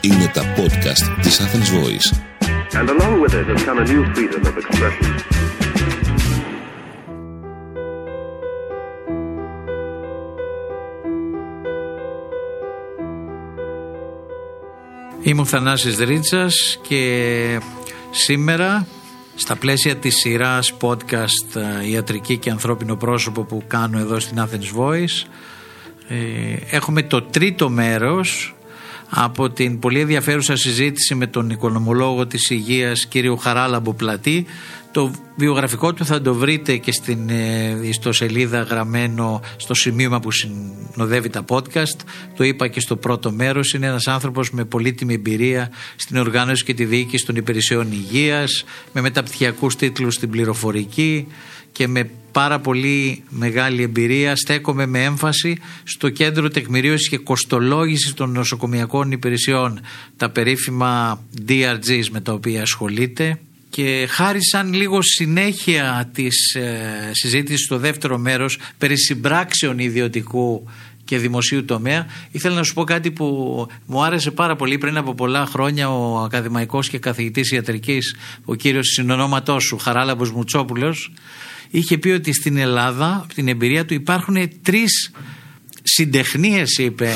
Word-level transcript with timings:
Είναι 0.00 0.30
τα 0.34 0.42
podcast 0.56 1.20
της 1.22 1.40
Athens 1.40 1.70
Voice. 1.78 2.08
And 2.78 2.88
along 2.88 3.20
with 3.22 3.34
it 3.34 3.46
has 3.52 3.62
come 3.64 3.78
a 3.78 3.86
new 3.92 4.02
freedom 4.14 4.42
of 4.46 4.56
expression. 4.62 5.24
Είμαι 15.26 15.40
ο 15.40 15.44
Θανάσης 15.44 15.98
Ρίτσας 15.98 16.78
και 16.82 17.60
σήμερα 18.10 18.86
στα 19.34 19.56
πλαίσια 19.56 19.96
της 19.96 20.14
σειράς 20.14 20.74
podcast 20.80 21.56
ε, 21.82 21.88
«Ιατρική 21.90 22.36
και 22.36 22.50
ανθρώπινο 22.50 22.96
πρόσωπο» 22.96 23.42
που 23.42 23.62
κάνω 23.66 23.98
εδώ 23.98 24.20
στην 24.20 24.38
Athens 24.38 24.78
Voice 24.80 25.26
ε, 26.08 26.16
έχουμε 26.70 27.02
το 27.02 27.22
τρίτο 27.22 27.68
μέρος 27.68 28.54
από 29.08 29.50
την 29.50 29.78
πολύ 29.78 30.00
ενδιαφέρουσα 30.00 30.56
συζήτηση 30.56 31.14
με 31.14 31.26
τον 31.26 31.50
οικονομολόγο 31.50 32.26
της 32.26 32.50
υγείας 32.50 33.06
κύριο 33.06 33.36
Χαράλαμπο 33.36 33.92
Πλατή 33.92 34.46
το 34.94 35.10
βιογραφικό 35.36 35.92
του 35.92 36.04
θα 36.04 36.20
το 36.20 36.34
βρείτε 36.34 36.76
και 36.76 36.92
στην 36.92 37.28
ε, 37.28 37.78
ιστοσελίδα 37.82 38.62
γραμμένο 38.62 39.40
στο 39.56 39.74
σημείωμα 39.74 40.20
που 40.20 40.30
συνοδεύει 40.30 41.28
τα 41.28 41.44
podcast. 41.48 42.00
Το 42.36 42.44
είπα 42.44 42.68
και 42.68 42.80
στο 42.80 42.96
πρώτο 42.96 43.32
μέρος. 43.32 43.72
Είναι 43.72 43.86
ένας 43.86 44.06
άνθρωπος 44.06 44.50
με 44.50 44.64
πολύτιμη 44.64 45.14
εμπειρία 45.14 45.70
στην 45.96 46.16
οργάνωση 46.16 46.64
και 46.64 46.74
τη 46.74 46.84
διοίκηση 46.84 47.26
των 47.26 47.36
υπηρεσιών 47.36 47.92
υγείας, 47.92 48.64
με 48.92 49.00
μεταπτυχιακούς 49.00 49.76
τίτλους 49.76 50.14
στην 50.14 50.30
πληροφορική 50.30 51.26
και 51.72 51.88
με 51.88 52.10
πάρα 52.32 52.58
πολύ 52.58 53.22
μεγάλη 53.28 53.82
εμπειρία 53.82 54.36
στέκομαι 54.36 54.86
με 54.86 55.04
έμφαση 55.04 55.58
στο 55.84 56.08
κέντρο 56.08 56.48
τεκμηρίωσης 56.48 57.08
και 57.08 57.18
κοστολόγησης 57.18 58.14
των 58.14 58.30
νοσοκομιακών 58.30 59.10
υπηρεσιών 59.10 59.80
τα 60.16 60.30
περίφημα 60.30 61.22
DRGs 61.48 62.04
με 62.10 62.20
τα 62.20 62.32
οποία 62.32 62.62
ασχολείται 62.62 63.38
και 63.74 64.06
χάρισαν 64.10 64.72
λίγο 64.72 65.02
συνέχεια 65.02 66.10
της 66.14 66.54
ε, 66.54 67.10
συζήτησης 67.12 67.64
στο 67.64 67.78
δεύτερο 67.78 68.18
μέρος 68.18 68.58
περί 68.78 68.98
συμπράξεων 68.98 69.78
ιδιωτικού 69.78 70.68
και 71.04 71.18
δημοσίου 71.18 71.64
τομέα. 71.64 72.06
Ήθελα 72.30 72.54
να 72.54 72.62
σου 72.62 72.74
πω 72.74 72.84
κάτι 72.84 73.10
που 73.10 73.26
μου 73.86 74.04
άρεσε 74.04 74.30
πάρα 74.30 74.56
πολύ 74.56 74.78
πριν 74.78 74.96
από 74.96 75.14
πολλά 75.14 75.46
χρόνια 75.46 75.90
ο 75.90 76.18
ακαδημαϊκός 76.18 76.88
και 76.88 76.98
καθηγητής 76.98 77.50
ιατρικής, 77.50 78.16
ο 78.44 78.54
κύριος 78.54 78.86
συνονόματός 78.86 79.64
σου, 79.64 79.78
Χαράλαμπος 79.78 80.32
Μουτσόπουλος, 80.32 81.12
είχε 81.70 81.98
πει 81.98 82.08
ότι 82.08 82.32
στην 82.32 82.56
Ελλάδα, 82.56 83.20
από 83.24 83.34
την 83.34 83.48
εμπειρία 83.48 83.84
του, 83.84 83.94
υπάρχουν 83.94 84.36
τρεις 84.62 85.10
συντεχνίες, 85.82 86.78
είπε, 86.78 87.10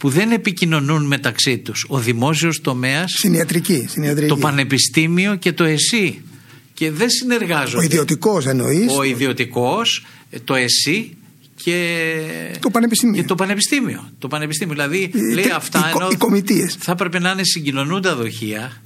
που 0.00 0.08
δεν 0.08 0.30
επικοινωνούν 0.30 1.06
μεταξύ 1.06 1.58
τους. 1.58 1.84
Ο 1.88 1.98
δημόσιος 1.98 2.60
τομέας, 2.60 3.10
Στην 3.16 3.34
ιατρική. 3.34 3.84
Στην 3.88 4.02
ιατρική. 4.02 4.28
το 4.28 4.36
πανεπιστήμιο 4.36 5.34
και 5.34 5.52
το 5.52 5.64
ΕΣΥ. 5.64 6.22
Και 6.74 6.90
δεν 6.90 7.10
συνεργάζονται. 7.10 7.76
Ο 7.82 7.82
ιδιωτικός 7.82 8.46
εννοείς. 8.46 8.92
Ο 8.98 9.02
ιδιωτικός, 9.02 10.04
το 10.44 10.54
ΕΣΥ 10.54 11.16
και 11.64 11.96
Το 12.60 12.70
πανεπιστήμιο. 12.70 13.20
Και 13.20 13.26
το 13.28 13.34
πανεπιστήμιο. 13.34 14.10
Το 14.18 14.28
πανεπιστήμιο. 14.28 14.74
Δηλαδή 14.74 15.10
Οι- 15.14 15.34
λέει 15.34 15.44
οι- 15.44 15.50
αυτά 15.50 15.78
οι- 15.78 15.96
ενώ 15.96 16.08
οι 16.12 16.16
κομιτείες. 16.16 16.76
θα 16.78 16.92
έπρεπε 16.92 17.18
να 17.18 17.30
είναι 17.30 17.44
συγκοινωνούντα 17.44 18.14
δοχεία. 18.16 18.82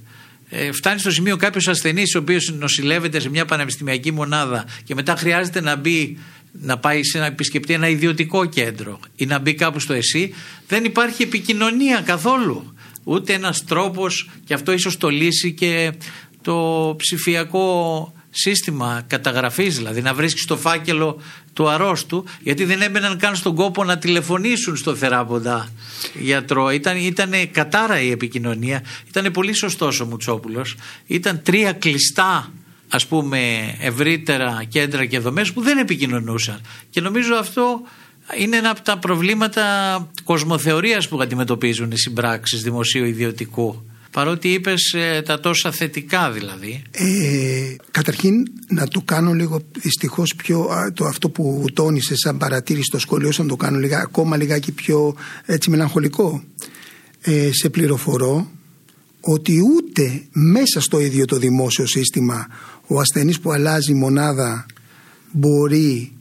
Ε, 0.49 0.71
φτάνει 0.71 0.99
στο 0.99 1.11
σημείο 1.11 1.37
κάποιος 1.37 1.67
ασθενής, 1.67 2.15
ο 2.15 2.19
οποίος 2.19 2.53
νοσηλεύεται 2.57 3.19
σε 3.19 3.29
μια 3.29 3.45
πανεπιστημιακή 3.45 4.11
μονάδα 4.11 4.65
και 4.83 4.95
μετά 4.95 5.15
χρειάζεται 5.15 5.61
να 5.61 5.75
μπει 5.75 6.17
να 6.51 6.77
πάει 6.77 7.03
σε 7.03 7.19
να 7.19 7.25
επισκεπτεί 7.25 7.73
ένα 7.73 7.87
ιδιωτικό 7.87 8.45
κέντρο 8.45 8.99
ή 9.15 9.25
να 9.25 9.39
μπει 9.39 9.53
κάπου 9.53 9.79
στο 9.79 9.93
ΕΣΥ, 9.93 10.33
δεν 10.67 10.83
υπάρχει 10.83 11.23
επικοινωνία 11.23 12.01
καθόλου. 12.05 12.73
Ούτε 13.03 13.33
ένας 13.33 13.63
τρόπος 13.63 14.29
και 14.45 14.53
αυτό 14.53 14.71
ίσως 14.71 14.97
το 14.97 15.09
λύσει 15.09 15.51
και 15.51 15.93
το 16.41 16.95
ψηφιακό 16.97 18.13
σύστημα 18.37 19.03
καταγραφής 19.07 19.77
δηλαδή 19.77 20.01
να 20.01 20.13
βρίσκεις 20.13 20.45
το 20.45 20.57
φάκελο 20.57 21.21
του 21.53 21.69
αρρώστου 21.69 22.25
γιατί 22.41 22.65
δεν 22.65 22.81
έμπαιναν 22.81 23.17
καν 23.17 23.35
στον 23.35 23.55
κόπο 23.55 23.83
να 23.83 23.97
τηλεφωνήσουν 23.97 24.75
στο 24.75 24.95
θεράποντα 24.95 25.69
γιατρό. 26.13 26.69
Ήταν, 26.69 26.97
ήτανε 26.97 27.45
κατάρα 27.45 28.01
η 28.01 28.11
επικοινωνία 28.11 28.83
ήταν 29.07 29.31
πολύ 29.31 29.53
σωστός 29.53 29.99
ο 29.99 30.05
Μουτσόπουλος. 30.05 30.75
Ήταν 31.07 31.41
τρία 31.43 31.73
κλειστά 31.73 32.51
ας 32.89 33.07
πούμε 33.07 33.39
ευρύτερα 33.79 34.63
κέντρα 34.67 35.05
και 35.05 35.19
δομές 35.19 35.53
που 35.53 35.61
δεν 35.61 35.77
επικοινωνούσαν. 35.77 36.61
Και 36.89 37.01
νομίζω 37.01 37.35
αυτό 37.35 37.81
είναι 38.37 38.57
ένα 38.57 38.69
από 38.69 38.81
τα 38.81 38.97
προβλήματα 38.97 39.63
κοσμοθεωρίας 40.23 41.07
που 41.07 41.21
αντιμετωπίζουν 41.21 41.91
οι 41.91 41.97
συμπράξεις 41.97 42.61
δημοσίου 42.61 43.05
ιδιωτικού 43.05 43.85
παρότι 44.15 44.53
είπες 44.53 44.93
ε, 44.93 45.21
τα 45.25 45.39
τόσα 45.39 45.71
θετικά 45.71 46.31
δηλαδή 46.31 46.81
Ε, 46.91 47.75
καταρχήν 47.91 48.45
να 48.67 48.87
το 48.87 49.01
κάνω 49.01 49.33
λίγο 49.33 49.61
δυστυχώς 49.81 50.33
πιο 50.35 50.59
α, 50.59 50.91
το 50.93 51.05
αυτό 51.05 51.29
που 51.29 51.65
τόνισε 51.73 52.15
σαν 52.15 52.37
παρατήρηση 52.37 52.85
στο 52.85 52.99
σχολείο 52.99 53.31
σου 53.31 53.41
να 53.41 53.47
το 53.47 53.55
κάνω 53.55 53.77
λίγα, 53.77 53.99
ακόμα 53.99 54.37
λιγάκι 54.37 54.71
πιο 54.71 55.15
έτσι 55.45 55.69
μελαγχολικό 55.69 56.43
ε, 57.21 57.49
σε 57.53 57.69
πληροφορώ 57.69 58.51
ότι 59.21 59.59
ούτε 59.75 60.23
μέσα 60.31 60.81
στο 60.81 60.99
ίδιο 60.99 61.25
το 61.25 61.37
δημόσιο 61.37 61.85
σύστημα 61.85 62.47
ο 62.87 62.99
ασθενής 62.99 63.39
που 63.39 63.51
αλλάζει 63.51 63.93
μονάδα 63.93 64.65
μπορεί 65.31 66.11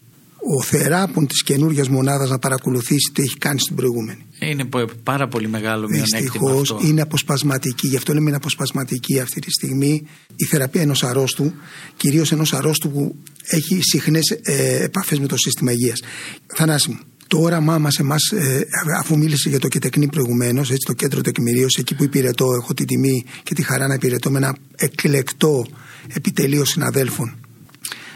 ο 0.59 0.63
θεράπων 0.63 1.27
της 1.27 1.43
καινούργιας 1.43 1.89
μονάδας 1.89 2.31
να 2.31 2.39
παρακολουθήσει 2.39 3.13
τι 3.15 3.23
έχει 3.23 3.39
κάνει 3.39 3.59
στην 3.59 3.77
προηγούμενη. 3.77 4.27
Είναι 4.51 4.65
πο- 4.65 4.91
πάρα 5.03 5.29
πολύ 5.29 5.49
μεγάλο 5.49 5.89
μειονέκτημα 5.89 6.21
Δυστυχώς 6.21 6.71
αυτό 6.71 6.87
είναι 6.87 7.01
αποσπασματική. 7.01 7.87
Γι' 7.87 7.97
αυτό 7.97 8.13
λέμε 8.13 8.27
είναι 8.27 8.37
αποσπασματική 8.37 9.21
αυτή 9.21 9.41
τη 9.41 9.51
στιγμή 9.51 10.07
η 10.37 10.45
θεραπεία 10.45 10.83
ενός 10.83 11.03
αρρώστου, 11.05 11.53
κυρίως 11.97 12.33
ενός 12.33 12.53
αρρώστου 12.53 12.91
που 12.91 13.17
έχει 13.45 13.81
συχνές 13.83 14.39
ε, 14.43 14.83
επαφές 14.83 15.19
με 15.19 15.27
το 15.27 15.37
σύστημα 15.37 15.73
υγείας. 15.73 16.01
Θανάση 16.47 16.91
μου, 16.91 16.99
το 17.27 17.39
όραμά 17.39 17.79
μας, 17.79 17.99
εμάς, 17.99 18.23
ε, 18.33 18.67
αφού 18.99 19.19
μίλησε 19.19 19.49
για 19.49 19.59
το 19.59 19.69
ΚΕΤΕΚΝΗ 19.69 20.07
προηγουμένως, 20.07 20.71
έτσι 20.71 20.87
το 20.87 20.93
κέντρο 20.93 21.21
τεκμηρίωση, 21.21 21.81
εκεί 21.81 21.95
που 21.95 22.05
υπηρετώ, 22.05 22.47
έχω 22.63 22.75
την 22.75 22.87
τιμή 22.87 23.25
και 23.43 23.55
τη 23.55 23.63
χαρά 23.63 23.87
να 23.87 23.95
υπηρετώ 23.95 24.31
με 24.31 24.39
ένα 24.39 24.57
εκλεκτό 24.77 25.67
επιτελείο 26.15 26.65
συναδέλφων. 26.65 27.37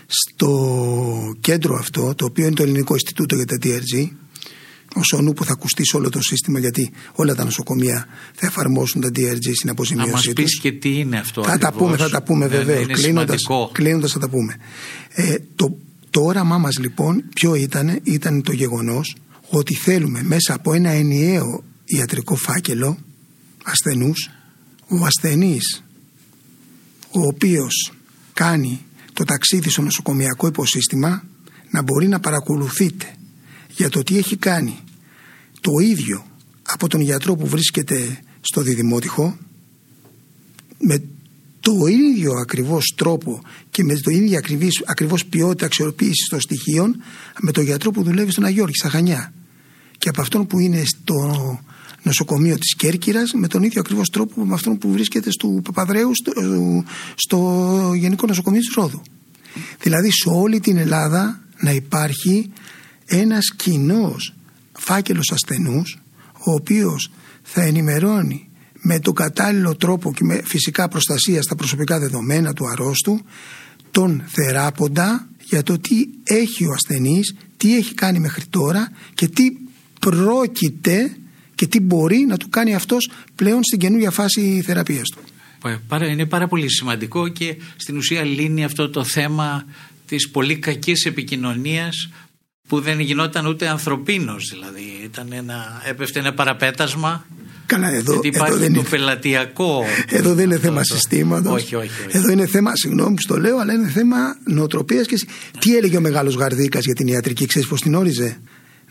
Στο 0.07 0.51
κέντρο 1.41 1.77
αυτό, 1.79 2.15
το 2.15 2.25
οποίο 2.25 2.47
είναι 2.47 2.55
το 2.55 2.63
Ελληνικό 2.63 2.93
Ινστιτούτο 2.95 3.35
για 3.35 3.45
τα 3.45 3.57
DRG, 3.63 4.09
ως 4.95 5.15
νου 5.23 5.33
που 5.33 5.45
θα 5.45 5.53
ακουστεί 5.53 5.87
σε 5.87 5.97
όλο 5.97 6.09
το 6.11 6.21
σύστημα, 6.23 6.59
γιατί 6.59 6.91
όλα 7.13 7.35
τα 7.35 7.45
νοσοκομεία 7.45 8.07
θα 8.35 8.47
εφαρμόσουν 8.47 9.01
τα 9.01 9.09
DRG 9.09 9.41
στην 9.41 9.55
να 9.65 9.71
αποζημίωσή 9.73 10.11
μας 10.13 10.23
τους. 10.23 10.33
πεις 10.33 10.61
και 10.61 10.73
τι 10.73 10.99
είναι 10.99 11.19
αυτό 11.19 11.43
Θα 11.43 11.59
τα 11.59 11.69
ακριβώς. 11.69 11.87
πούμε, 11.87 11.97
θα 11.97 12.11
τα 12.11 12.23
πούμε 12.23 12.47
Ναι, 12.47 12.57
ναι, 12.57 12.59
βεβαίως. 12.65 12.83
είναι 12.85 12.93
Κλείνοντα 12.93 13.39
σημαντικό. 13.39 13.71
κλείνοντας 13.75 14.13
θα 14.13 14.19
τα 14.19 14.29
πούμε. 14.29 14.57
Ε, 15.09 15.35
το, 15.55 15.77
το 16.11 16.21
όραμά 16.21 16.59
μας 16.59 16.79
λοιπόν, 16.79 17.25
ποιο 17.35 17.55
ήταν, 17.55 18.01
ήταν 18.03 18.43
το 18.43 18.53
γεγονός 18.53 19.17
ότι 19.51 19.75
θέλουμε 19.75 20.23
μέσα 20.23 20.55
από 20.55 20.73
ένα 20.75 20.91
ενιαίο 20.91 21.65
ιατρικό 21.85 22.35
φάκελο 22.37 22.99
ασθενούς, 23.65 24.31
ο 24.89 25.05
ασθενής 25.05 25.83
ο 27.11 27.21
οποίος 27.21 27.93
κάνει 28.33 28.81
το 29.13 29.25
ταξίδι 29.25 29.71
στο 29.71 29.83
νοσοκομιακό 29.83 30.47
υποσύστημα 30.47 31.23
να 31.71 31.83
μπορεί 31.83 32.09
να 32.09 32.21
παρακολουθείτε 32.21 33.07
για 33.79 33.89
το 33.89 34.03
τι 34.03 34.19
έχει 34.19 34.37
κάνει 34.37 34.79
το 35.61 35.71
ίδιο 35.83 36.27
από 36.63 36.89
τον 36.89 37.01
γιατρό 37.01 37.37
που 37.37 37.47
βρίσκεται 37.47 38.21
στο 38.41 38.61
διδημότυχο 38.61 39.39
με 40.79 41.03
το 41.61 41.87
ίδιο 41.87 42.33
ακριβώς 42.33 42.95
τρόπο 42.97 43.43
και 43.71 43.85
με 43.85 43.95
το 43.95 44.11
ίδιο 44.11 44.39
ακριβής, 44.39 44.83
ακριβώς 44.87 45.27
ποιότητα 45.27 45.67
αξιοποίησης 45.67 46.29
των 46.29 46.41
στοιχείων 46.41 47.03
με 47.41 47.53
τον 47.53 47.65
γιατρό 47.65 47.91
που 47.91 48.03
δουλεύει 48.03 48.31
στον 48.31 48.45
Αγιώργη, 48.45 48.75
στα 48.75 48.89
Χανιά 48.89 49.33
και 49.99 50.09
από 50.09 50.21
αυτόν 50.21 50.47
που 50.47 50.59
είναι 50.59 50.83
στο 50.85 51.61
νοσοκομείο 52.03 52.59
της 52.59 52.75
Κέρκυρας 52.75 53.33
με 53.33 53.49
τον 53.49 53.63
ίδιο 53.63 53.81
ακριβώς 53.81 54.09
τρόπο 54.11 54.45
με 54.45 54.55
αυτόν 54.55 54.79
που 54.79 54.93
βρίσκεται 54.93 55.31
στο 55.31 55.61
Παπαδρέου 55.65 56.11
στο, 56.15 56.33
στο 57.15 57.93
Γενικό 57.97 58.27
Νοσοκομείο 58.27 58.61
της 58.61 58.75
Ρόδου. 58.75 59.03
Δηλαδή 59.81 60.11
σε 60.13 60.29
όλη 60.29 60.61
την 60.61 60.77
Ελλάδα 60.77 61.41
να 61.61 61.71
υπάρχει 61.71 62.51
ένας 63.09 63.53
κοινός 63.57 64.35
φάκελος 64.73 65.33
ασθενούς 65.33 65.99
ο 66.33 66.53
οποίος 66.53 67.11
θα 67.43 67.63
ενημερώνει 67.63 68.49
με 68.81 68.99
τον 69.01 69.15
κατάλληλο 69.15 69.77
τρόπο 69.77 70.13
και 70.15 70.25
με 70.25 70.41
φυσικά 70.45 70.89
προστασία 70.89 71.43
στα 71.43 71.55
προσωπικά 71.55 71.99
δεδομένα 71.99 72.53
του 72.53 72.69
αρρώστου 72.69 73.21
τον 73.91 74.25
θεράποντα 74.27 75.29
για 75.45 75.63
το 75.63 75.79
τι 75.79 75.95
έχει 76.23 76.65
ο 76.67 76.73
ασθενής, 76.73 77.35
τι 77.57 77.77
έχει 77.77 77.95
κάνει 77.95 78.19
μέχρι 78.19 78.45
τώρα 78.51 78.93
και 79.15 79.29
τι 79.29 79.45
πρόκειται 80.01 81.17
και 81.55 81.67
τι 81.67 81.81
μπορεί 81.81 82.17
να 82.29 82.37
του 82.37 82.49
κάνει 82.49 82.75
αυτός 82.75 83.11
πλέον 83.35 83.65
στην 83.65 83.79
καινούργια 83.79 84.11
φάση 84.11 84.63
θεραπείας 84.65 85.09
του. 85.09 85.19
Πάρα- 85.89 86.07
Είναι 86.07 86.27
πάρα 86.27 86.49
πολύ 86.49 86.71
σημαντικό 86.71 87.29
και 87.29 87.57
στην 87.77 87.97
ουσία 87.97 88.23
λύνει 88.23 88.65
αυτό 88.65 88.91
το 88.91 89.05
θέμα 89.05 89.65
της 90.07 90.31
πολύ 90.31 90.57
κακής 90.59 91.05
επικοινωνίας 91.05 92.09
που 92.69 92.81
δεν 92.81 93.01
γινόταν 93.01 93.47
ούτε 93.47 93.69
ανθρωπίνος 93.69 94.51
δηλαδή. 94.53 95.01
Ήταν 95.05 95.27
ένα, 95.33 95.83
έπεφτε 95.89 96.19
ένα 96.19 96.33
παραπέτασμα 96.35 97.27
Καλά, 97.67 97.89
εδώ, 97.93 98.13
γιατί 98.13 98.29
εδώ 98.29 98.37
υπάρχει 98.45 98.59
δεν 98.59 98.73
το 98.73 98.81
είναι, 98.81 98.89
πελατειακό. 98.89 99.85
εδώ 100.09 100.35
δεν 100.35 100.45
είναι 100.45 100.55
αυτό 100.55 100.67
θέμα 100.67 100.81
το- 100.81 100.95
συστήματος. 100.95 101.53
Όχι, 101.63 101.75
όχι, 101.75 101.89
όχι. 102.07 102.17
Εδώ 102.17 102.31
είναι 102.33 102.47
θέμα, 102.47 102.71
συγγνώμη 102.77 103.15
που 103.15 103.23
το 103.27 103.37
λέω, 103.41 103.59
αλλά 103.59 103.73
είναι 103.73 103.89
θέμα 103.89 104.17
νοοτροπίας. 104.45 105.07
Και... 105.07 105.17
συ- 105.17 105.29
Τι 105.59 105.77
έλεγε 105.77 105.97
ο 105.97 106.01
μεγάλος 106.01 106.35
Γαρδίκας 106.35 106.85
για 106.85 106.95
την 106.95 107.07
ιατρική, 107.07 107.47
ξέρεις 107.47 107.69
πώς 107.69 107.81
την 107.81 107.95
όριζε; 107.95 108.41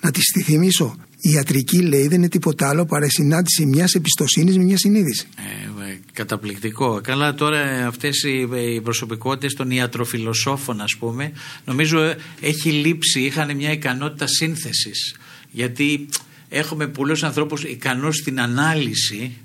Να 0.01 0.11
τη 0.11 0.19
τη 0.19 0.41
θυμίσω. 0.41 0.95
Η 1.19 1.29
ιατρική 1.29 1.81
λέει 1.81 2.07
δεν 2.07 2.17
είναι 2.17 2.29
τίποτα 2.29 2.69
άλλο 2.69 2.85
παρά 2.85 3.05
η 3.05 3.09
συνάντηση 3.09 3.65
μιας 3.65 3.93
εμπιστοσύνης 3.93 4.57
με 4.57 4.63
μια 4.63 4.77
συνείδηση. 4.77 5.27
Ε, 5.37 5.89
ε, 5.91 5.99
καταπληκτικό. 6.13 7.01
Καλά 7.03 7.33
τώρα 7.33 7.87
αυτές 7.87 8.23
οι, 8.23 8.47
οι 8.73 8.81
προσωπικότητες 8.81 9.53
των 9.53 9.71
ιατροφιλοσόφων 9.71 10.81
ας 10.81 10.95
πούμε 10.95 11.31
νομίζω 11.65 11.99
ε, 11.99 12.17
έχει 12.41 12.69
λείψει, 12.71 13.19
είχαν 13.19 13.55
μια 13.55 13.71
ικανότητα 13.71 14.27
σύνθεσης 14.27 15.15
γιατί 15.51 16.07
έχουμε 16.49 16.87
πολλούς 16.87 17.23
ανθρώπους 17.23 17.63
ικανούς 17.63 18.15
στην 18.15 18.41
ανάλυση 18.41 19.37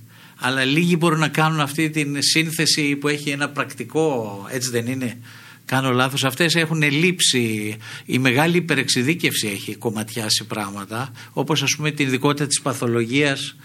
αλλά 0.45 0.65
λίγοι 0.65 0.97
μπορούν 0.99 1.19
να 1.19 1.29
κάνουν 1.29 1.61
αυτή 1.61 1.91
την 1.91 2.17
σύνθεση 2.23 2.97
που 2.97 3.09
έχει 3.09 3.31
ένα 3.31 3.49
πρακτικό 3.49 4.47
έτσι 4.51 4.71
δεν 4.71 4.87
είναι; 4.87 5.19
Κάνω 5.65 5.91
λάθος 5.91 6.25
αυτές 6.25 6.55
έχουν 6.55 6.83
λείψει 6.83 7.77
η 8.05 8.19
μεγάλη 8.19 8.57
υπερεξειδίκευση 8.57 9.47
έχει 9.49 9.75
κομματιάσει 9.77 10.45
πράγματα 10.45 11.13
όπως 11.33 11.63
ας 11.63 11.75
πούμε 11.77 11.91
την 11.91 12.07
ειδικότητα 12.07 12.47
της 12.47 12.61
παθολογίας 12.61 13.57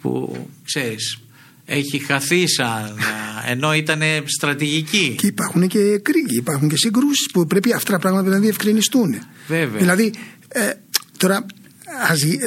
που 0.00 0.36
ξέρεις 0.64 1.18
έχει 1.64 1.98
χαθεί 1.98 2.48
σαν 2.48 2.96
ενώ 3.46 3.74
ήταν 3.74 4.00
στρατηγική 4.24 5.14
Και 5.18 5.26
υπάρχουν 5.26 5.68
και 5.68 5.78
κρίκοι, 5.78 6.36
υπάρχουν 6.36 6.68
και 6.68 6.76
συγκρούσεις 6.76 7.30
που 7.32 7.46
πρέπει 7.46 7.72
αυτά 7.72 7.92
τα 7.92 7.98
πράγματα 7.98 8.30
να 8.30 8.38
διευκρινιστούν. 8.38 9.14
Βέβαια. 9.48 9.78
Δηλαδή, 9.78 10.12
ε, 10.48 10.70
τώρα 11.16 11.36
ας, 11.36 11.46
γι- 11.46 11.61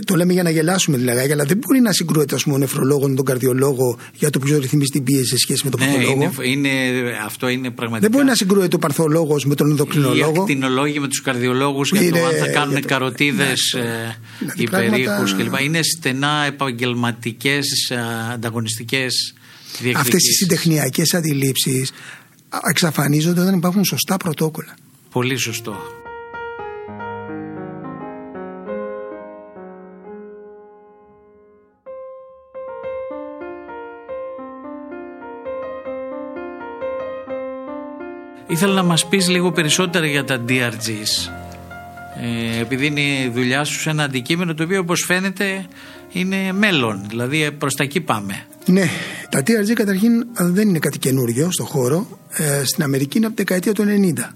το 0.06 0.16
λέμε 0.16 0.34
για 0.34 0.44
να 0.44 0.50
γελάσουμε 0.50 0.98
δηλαδή, 0.98 1.32
αλλά 1.32 1.44
δεν 1.46 1.58
μπορεί 1.58 1.80
να 1.80 1.92
συγκρούεται 1.92 2.36
ας 2.36 2.44
πούμε, 2.44 2.56
ο 2.56 2.58
νεφρολόγο 2.58 3.08
με 3.08 3.16
τον 3.16 3.26
καρδιολόγο 3.26 3.98
για 4.14 4.30
το 4.30 4.40
ποιος 4.40 4.60
ρυθμίζει 4.60 4.90
την 4.92 5.04
πίεση 5.04 5.26
σε 5.26 5.38
σχέση 5.38 5.62
με 5.64 5.70
τον 5.70 5.80
ναι, 5.80 5.86
παθολόγο. 5.86 6.32
είναι, 6.44 6.68
είναι, 6.70 7.20
αυτό 7.26 7.48
είναι 7.48 7.70
πραγματικά 7.72 8.00
Δεν 8.00 8.12
μπορεί 8.12 8.26
να 8.26 8.36
συγκρούεται 8.36 8.76
ο 8.76 8.80
παρθολόγο 8.80 9.40
με 9.46 9.56
τον 9.56 9.68
οι 9.68 9.70
ενδοκρινολόγο. 9.70 10.42
ακτινολόγοι 10.42 11.00
με 11.00 11.08
τους 11.08 11.22
καρδιολόγους 11.22 11.90
για 11.92 12.00
το 12.00 12.06
Είναι- 12.06 12.20
αν 12.26 12.34
θα 12.40 12.48
κάνουν 12.48 12.72
για 12.72 12.82
το- 12.82 12.88
καροτίδες 12.88 13.74
ναι, 13.76 13.82
ε, 13.82 13.86
δηλαδή 14.40 14.64
υπερήχους 14.64 15.32
πράγματα- 15.34 15.58
κλπ. 15.58 15.66
Είναι 15.66 15.80
στενά 15.84 16.44
επαγγελματικές 16.48 17.66
ε, 17.90 17.98
ανταγωνιστικές 18.34 19.34
Αυτές 19.74 19.80
οι 19.80 19.84
διεκδικήσεις. 19.84 20.38
συντεχνιακές 20.38 21.14
αντιλήψεις 21.14 21.92
εξαφανίζονται 22.70 23.42
όταν 23.42 23.54
υπάρχουν 23.58 23.86
σωστά 23.86 24.18
πρωτόκολλα. 24.18 24.76
Πολύ 25.12 25.38
σωστό. 25.38 25.76
Ήθελα 38.48 38.74
να 38.74 38.84
μας 38.84 39.08
πεις 39.08 39.30
λίγο 39.30 39.52
περισσότερα 39.52 40.06
για 40.06 40.24
τα 40.24 40.44
DRGs 40.50 41.32
ε, 42.22 42.60
επειδή 42.60 42.86
είναι 42.86 43.02
η 43.02 43.32
δουλειά 43.34 43.64
σου 43.64 43.80
σε 43.80 43.90
ένα 43.90 44.04
αντικείμενο 44.04 44.54
το 44.54 44.64
οποίο 44.64 44.80
όπως 44.80 45.04
φαίνεται 45.08 45.66
είναι 46.12 46.52
μέλλον, 46.52 47.06
δηλαδή 47.08 47.52
προς 47.52 47.74
τα 47.76 47.84
εκεί 47.84 48.02
πάμε. 48.02 48.46
Ναι, 48.66 48.90
τα 49.30 49.40
TRG 49.40 49.74
καταρχήν 49.74 50.12
δεν 50.34 50.70
είναι 50.70 50.80
κάτι 50.80 50.98
καινούριο 51.00 51.52
στο 51.52 51.64
χώρο. 51.64 52.20
Ε, 52.30 52.64
στην 52.66 52.84
Αμερική 52.84 53.18
είναι 53.18 53.26
από 53.26 53.36
τη 53.36 53.44
δεκαετία 53.44 53.74
του 53.74 53.84
90. 54.18 54.34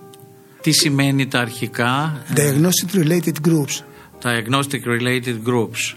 Τι 0.61 0.71
σημαίνει 0.71 1.27
τα 1.27 1.39
αρχικά; 1.39 2.21
Ε, 2.35 2.53
Diagnostic 2.53 2.97
Related 2.99 3.47
Groups. 3.47 3.83
τα 4.21 4.43
Agnostic 4.43 4.89
Related 4.89 5.35
Groups 5.49 5.95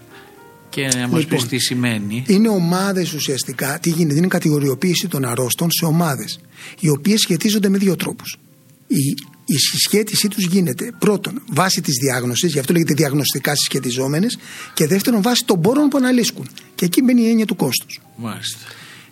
και 0.72 0.88
να 0.96 1.08
μας 1.08 1.20
Λοιπόν, 1.20 1.38
πεις 1.38 1.48
τι 1.48 1.58
σημαίνει. 1.58 2.24
Είναι 2.26 2.48
ομάδες 2.48 3.12
ουσιαστικά, 3.12 3.78
τι 3.82 3.90
γίνεται, 3.90 4.18
είναι 4.18 4.26
κατηγοριοποίηση 4.26 5.08
των 5.08 5.24
αρρώστων 5.24 5.70
σε 5.70 5.84
ομάδες, 5.84 6.40
οι 6.80 6.88
οποίες 6.88 7.20
σχετίζονται 7.20 7.68
με 7.68 7.78
δύο 7.78 7.96
τρόπους. 7.96 8.38
Η, 8.86 9.16
η 9.44 9.56
συσχέτισή 9.56 10.28
τους 10.28 10.44
γίνεται 10.44 10.92
πρώτον 10.98 11.42
βάσει 11.52 11.80
της 11.80 11.94
διάγνωσης, 12.02 12.52
γι' 12.52 12.58
αυτό 12.58 12.72
λέγεται 12.72 12.94
διαγνωστικά 12.94 13.54
συσχετιζόμενες, 13.54 14.38
και 14.74 14.86
δεύτερον 14.86 15.22
βάσει 15.22 15.44
των 15.46 15.60
πόρων 15.60 15.88
που 15.88 15.96
αναλύσκουν. 15.96 16.48
Και 16.74 16.84
εκεί 16.84 17.02
μπαίνει 17.02 17.22
η 17.22 17.28
έννοια 17.28 17.46
του 17.46 17.56
κόστους. 17.56 18.00
Μάλιστα. 18.16 18.58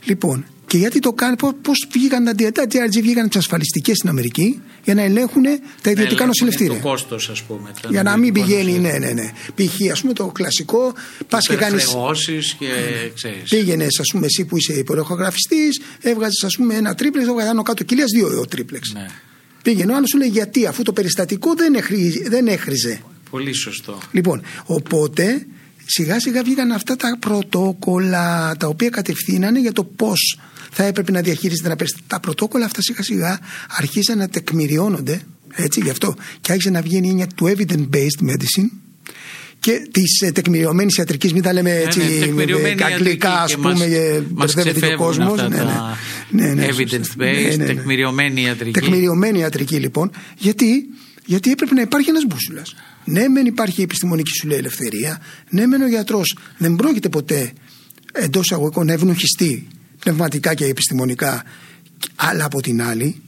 Λοιπόν, 0.04 0.44
και 0.70 0.78
γιατί 0.78 0.98
το 0.98 1.12
κάνει, 1.12 1.36
πώς 1.62 1.86
βγήκαν 1.92 2.24
τα 2.24 2.32
DRG, 2.38 2.50
τα 2.52 2.62
DRG 2.64 3.00
βγήκαν 3.02 3.28
τις 3.28 3.36
ασφαλιστικές 3.36 3.96
στην 3.96 4.08
Αμερική 4.08 4.60
για 4.84 4.94
να 4.94 5.02
ελέγχουν 5.02 5.42
τα 5.42 5.50
ιδιωτικά 5.90 6.02
Ελέγχουν 6.02 6.26
νοσηλευτήρια. 6.26 6.80
Το 6.80 6.88
κόστος 6.88 7.28
ας 7.28 7.42
πούμε. 7.42 7.70
το 7.80 7.88
Για 7.90 8.02
να 8.02 8.16
μην 8.16 8.28
ιδιωτικό 8.28 8.46
πηγαίνει, 8.56 8.78
ναι, 8.78 8.88
νοσηλευτήριο. 8.88 9.14
ναι, 9.14 9.64
ναι. 9.64 9.66
Π.χ. 9.86 9.92
ας 9.92 10.00
πούμε 10.00 10.12
το 10.12 10.26
κλασικό, 10.26 10.92
πας 11.28 11.46
και 11.46 11.54
κάνει. 11.54 11.74
Υπερχρεώσεις 11.74 12.54
και 12.58 12.66
ξέρεις. 13.14 13.48
Πήγαινες, 13.48 13.98
ας 14.00 14.06
πούμε, 14.12 14.26
εσύ 14.26 14.44
που 14.44 14.56
είσαι 14.56 14.72
υπεροχογραφιστή, 14.72 15.56
έβγαζες, 16.00 16.44
ας 16.44 16.56
πούμε, 16.56 16.74
ένα 16.74 16.94
τρίπλεξ, 16.94 17.28
έβγαζε 17.28 17.48
άνω 17.48 17.62
κάτω 17.62 17.84
κοιλία, 17.84 18.04
δύο 18.14 18.46
τρίπλεξ. 18.46 18.92
Ναι. 18.92 19.06
Πήγαινε 19.62 19.92
ο 19.92 19.96
άλλος 19.96 20.08
σου 20.08 20.18
λέει 20.18 20.28
γιατί, 20.28 20.66
αφού 20.66 20.82
το 20.82 20.92
περιστατικό 20.92 21.54
δεν, 21.54 21.74
εχρι- 21.74 22.28
δεν 22.28 22.46
έχριζε. 22.46 23.00
Πολύ 23.30 23.52
σωστό. 23.52 23.98
Λοιπόν, 24.12 24.42
οπότε 24.64 25.46
σιγά 25.86 26.20
σιγά 26.20 26.42
βγήκαν 26.42 26.72
αυτά 26.72 26.96
τα 26.96 27.16
πρωτόκολλα 27.20 28.56
τα 28.58 28.66
οποία 28.66 28.88
κατευθύνανε 28.88 29.60
για 29.60 29.72
το 29.72 29.84
πώς 29.84 30.38
θα 30.70 30.84
έπρεπε 30.84 31.12
να 31.12 31.20
διαχειρίζεται 31.20 31.66
ένα 31.66 31.76
περιστατικό. 31.76 32.08
Τα 32.14 32.20
πρωτόκολλα 32.20 32.64
αυτά 32.64 32.82
σιγά 32.82 33.02
σιγά 33.02 33.38
αρχίσαν 33.68 34.18
να 34.18 34.28
τεκμηριώνονται. 34.28 35.20
Έτσι, 35.54 35.80
γι' 35.80 35.90
αυτό 35.90 36.14
και 36.40 36.52
άρχισε 36.52 36.70
να 36.70 36.82
βγαίνει 36.82 37.06
η 37.06 37.10
έννοια 37.10 37.26
του 37.26 37.54
evidence-based 37.56 38.30
medicine 38.30 38.68
και 39.60 39.88
της 39.90 40.20
ε, 40.20 40.32
τεκμηριωμένης 40.32 40.96
ιατρικής. 40.96 41.32
Μην 41.32 41.42
τα 41.42 41.52
λέμε 41.52 41.70
έτσι 41.70 41.98
ναι, 41.98 42.18
τεκμηριωμένη 42.18 42.74
με 42.74 42.84
αγγλικά, 42.84 43.28
α 43.30 43.32
ιατρική 43.32 43.54
και 43.54 43.56
πούμε, 43.56 43.72
μας- 43.72 43.82
ε, 43.82 44.22
μας 44.34 44.54
μπερδεύεται 44.54 44.86
και 44.86 44.94
ο 44.94 44.96
ξεφεύγουν 44.98 45.26
κόσμος. 45.26 45.40
αυτά 45.40 45.64
τα 45.64 45.96
evidence-based, 46.74 47.66
τεκμηριωμένη 47.66 48.42
ιατρική. 48.42 48.80
Τεκμηριωμένη 48.80 49.38
ιατρική 49.38 49.76
λοιπόν. 49.76 50.10
Γιατί, 50.38 50.88
γιατί 51.24 51.50
έπρεπε 51.50 51.74
να 51.74 51.80
υπάρχει 51.80 52.08
ένας 52.08 52.24
μπούσουλας. 52.28 52.74
Ναι, 53.04 53.28
μεν 53.28 53.46
υπάρχει 53.46 53.80
η 53.80 53.82
επιστημονική 53.82 54.30
σου 54.40 54.46
λέει 54.46 54.58
ελευθερία. 54.58 55.20
Ναι, 55.50 55.66
μεν 55.66 55.82
ο 55.82 55.88
γιατρός 55.88 56.36
δεν 56.58 56.76
πρόκειται 56.76 57.08
ποτέ 57.08 57.52
εντός 58.12 58.52
αγωγικών 58.52 58.86
να 58.86 58.92
ευνοχιστεί 58.92 59.66
πνευματικά 60.00 60.54
και 60.54 60.64
επιστημονικά. 60.64 61.44
Αλλά 62.16 62.44
από 62.44 62.60
την 62.62 62.82
άλλη 62.82 63.22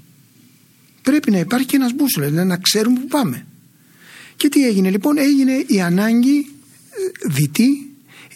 πρέπει 1.03 1.31
να 1.31 1.39
υπάρχει 1.39 1.67
και 1.67 1.77
ένας 1.77 1.93
μπούσουλας, 1.95 2.31
δηλαδή 2.31 2.49
να 2.49 2.57
ξέρουμε 2.57 3.01
που 3.01 3.07
πάμε. 3.07 3.47
Και 4.37 4.49
τι 4.49 4.67
έγινε 4.67 4.91
λοιπόν, 4.91 5.19
έγινε 5.19 5.53
η 5.67 5.81
ανάγκη 5.81 6.37
ε, 6.39 7.29
δυτή 7.33 7.87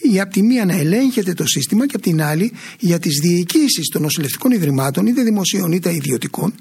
για 0.02 0.22
από 0.22 0.32
τη 0.32 0.42
μία 0.42 0.64
να 0.64 0.74
ελέγχεται 0.74 1.32
το 1.32 1.46
σύστημα 1.46 1.86
και 1.86 1.92
από 1.96 2.04
την 2.04 2.22
άλλη 2.22 2.52
για 2.78 2.98
τις 2.98 3.18
διοικήσεις 3.22 3.88
των 3.92 4.02
νοσηλευτικών 4.02 4.50
ιδρυμάτων 4.50 5.06
είτε 5.06 5.22
δημοσίων 5.22 5.72
είτε 5.72 5.94
ιδιωτικών 5.94 6.54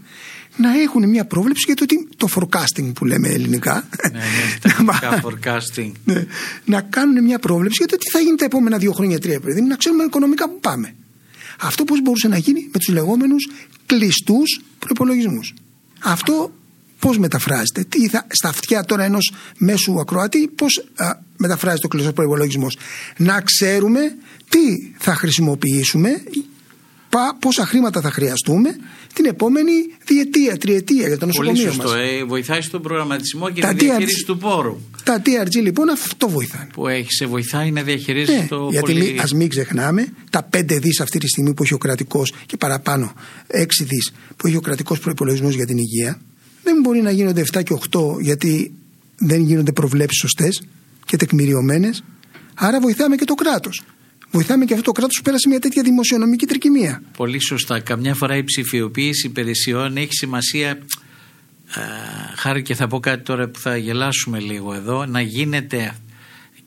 να 0.58 0.80
έχουν 0.82 1.10
μια 1.10 1.26
πρόβλεψη 1.26 1.64
για 1.66 1.76
το, 1.76 1.86
τι- 1.86 2.08
το 2.18 2.28
forecasting 2.36 2.92
που 2.94 3.06
λέμε 3.06 3.28
ελληνικά 3.30 3.88
Ναι, 4.12 4.20
ναι, 4.20 4.26
να, 4.54 4.60
τεχνικά 4.62 5.10
μα- 5.12 5.22
forecasting. 5.24 5.92
ναι, 6.06 6.26
να 6.66 6.82
κάνουν 6.82 7.24
μια 7.24 7.40
πρόβλεψη 7.40 7.76
για 7.78 7.88
το 7.88 7.98
τι 7.98 8.10
θα 8.10 8.20
γίνει 8.20 8.36
τα 8.36 8.46
επόμενα 8.46 8.78
δύο 8.78 8.92
χρόνια 8.92 9.20
τρία 9.20 9.40
παιδί 9.40 9.62
μου, 9.62 9.68
να 9.68 9.76
ξέρουμε 9.76 10.04
οικονομικά 10.04 10.50
που 10.50 10.60
πάμε 10.60 10.96
αυτό 11.60 11.84
πώς 11.84 12.02
μπορούσε 12.02 12.28
να 12.28 12.38
γίνει 12.38 12.70
με 12.74 12.80
τους 12.80 12.88
λεγόμενους 12.94 13.50
κλειστούς 13.86 14.62
προπολογισμού. 14.80 15.40
αυτό 16.04 16.52
πώς 17.00 17.18
μεταφράζεται 17.18 17.84
τι 17.84 18.08
θα, 18.08 18.28
στα 18.30 18.50
αυτιά 18.50 18.84
τώρα 18.86 19.04
ενός 19.04 19.32
μέσου 19.58 20.00
ακροατή 20.00 20.48
πώς 20.48 20.86
α, 20.96 21.12
μεταφράζεται 21.38 21.86
ο 21.86 21.90
κλειστός 21.90 22.14
προπολογισμό. 22.14 22.68
να 23.18 23.42
ξέρουμε 23.42 24.16
τι 24.50 24.94
θα 24.98 25.16
χρησιμοποιήσουμε 25.16 26.10
πα- 26.10 26.55
πόσα 27.40 27.66
χρήματα 27.66 28.02
θα 28.02 28.12
χρειαστούμε 28.12 28.76
την 29.14 29.26
επόμενη 29.26 29.72
διετία, 30.06 30.58
τριετία 30.58 31.08
για 31.08 31.18
το 31.18 31.26
Πολύ 31.26 31.38
νοσοκομείο 31.38 31.72
σωστό. 31.72 31.84
μας. 31.84 31.98
Ε, 32.20 32.24
βοηθάει 32.24 32.62
στον 32.62 32.82
προγραμματισμό 32.82 33.50
και 33.50 33.62
Τα 33.62 33.74
τη 33.74 33.86
διαχείριση 33.86 34.22
DRG 34.22 34.26
του 34.26 34.38
πόρου. 34.38 34.78
Τα 35.04 35.22
TRG 35.26 35.62
λοιπόν 35.62 35.90
αυτό 35.90 36.30
βοηθάνε. 36.30 36.68
Που 36.74 36.88
έχει, 36.88 37.12
σε 37.12 37.26
βοηθάει 37.26 37.72
να 37.72 37.82
διαχειρίζεις 37.82 38.36
Ναι, 38.36 38.46
το 38.50 38.68
γιατί 38.72 38.94
πολύ... 38.94 39.12
μη, 39.12 39.20
ας 39.20 39.34
μην 39.34 39.50
ξεχνάμε 39.50 40.08
τα 40.30 40.50
5 40.58 40.64
δις 40.82 41.00
αυτή 41.00 41.20
τη 41.20 41.28
στιγμή 41.28 41.54
που 41.54 41.64
έχει 41.64 41.74
ο 41.74 41.78
κρατικός 41.78 42.34
και 42.46 42.58
παραπάνω 42.58 43.14
6 43.48 43.66
δις 43.80 44.12
που 44.38 44.48
έχει 44.48 44.56
ο 44.56 44.62
κρατικός 44.62 45.00
προϋπολογισμός 45.00 45.56
για 45.56 45.66
την 45.66 45.78
υγεία 45.78 46.22
δεν 46.64 46.80
μπορεί 46.82 47.02
να 47.02 47.12
γίνονται 47.12 47.44
7 47.54 47.64
και 47.64 47.78
8 47.92 48.00
γιατί 48.22 48.72
δεν 49.18 49.42
γίνονται 49.42 49.72
προβλέψεις 49.72 50.20
σωστές 50.20 50.62
και 51.06 51.18
τεκμηριωμένες 51.18 52.04
άρα 52.56 52.80
βοηθάμε 52.80 53.16
και 53.16 53.26
το 53.26 53.34
κράτος 53.34 53.84
βοηθάμε 54.32 54.66
και 54.66 54.74
αυτό 54.74 54.86
το 54.86 54.92
κράτος 54.92 55.18
που 55.18 55.24
πέρασε 55.24 55.48
μια 55.48 55.60
τέτοια 55.60 55.84
δημοσιονομική 55.84 56.46
τρικυμία 56.46 57.04
Πολύ 57.18 57.40
σωστά. 57.40 57.80
Καμιά 57.80 58.14
φορά 58.16 58.36
η 58.36 58.44
ψηφιοποίηση 58.44 59.28
υπηρεσιών 59.28 59.98
έχει 59.98 60.14
σημασία. 60.14 60.70
Ε, 60.70 60.80
χάρη 62.36 62.62
και 62.62 62.76
θα 62.76 62.88
πω 62.88 63.00
κάτι 63.00 63.24
τώρα 63.24 63.48
που 63.48 63.60
θα 63.60 63.78
γελάσουμε 63.78 64.40
λίγο 64.40 64.74
εδώ. 64.74 65.06
Να 65.06 65.22
γίνεται 65.22 65.96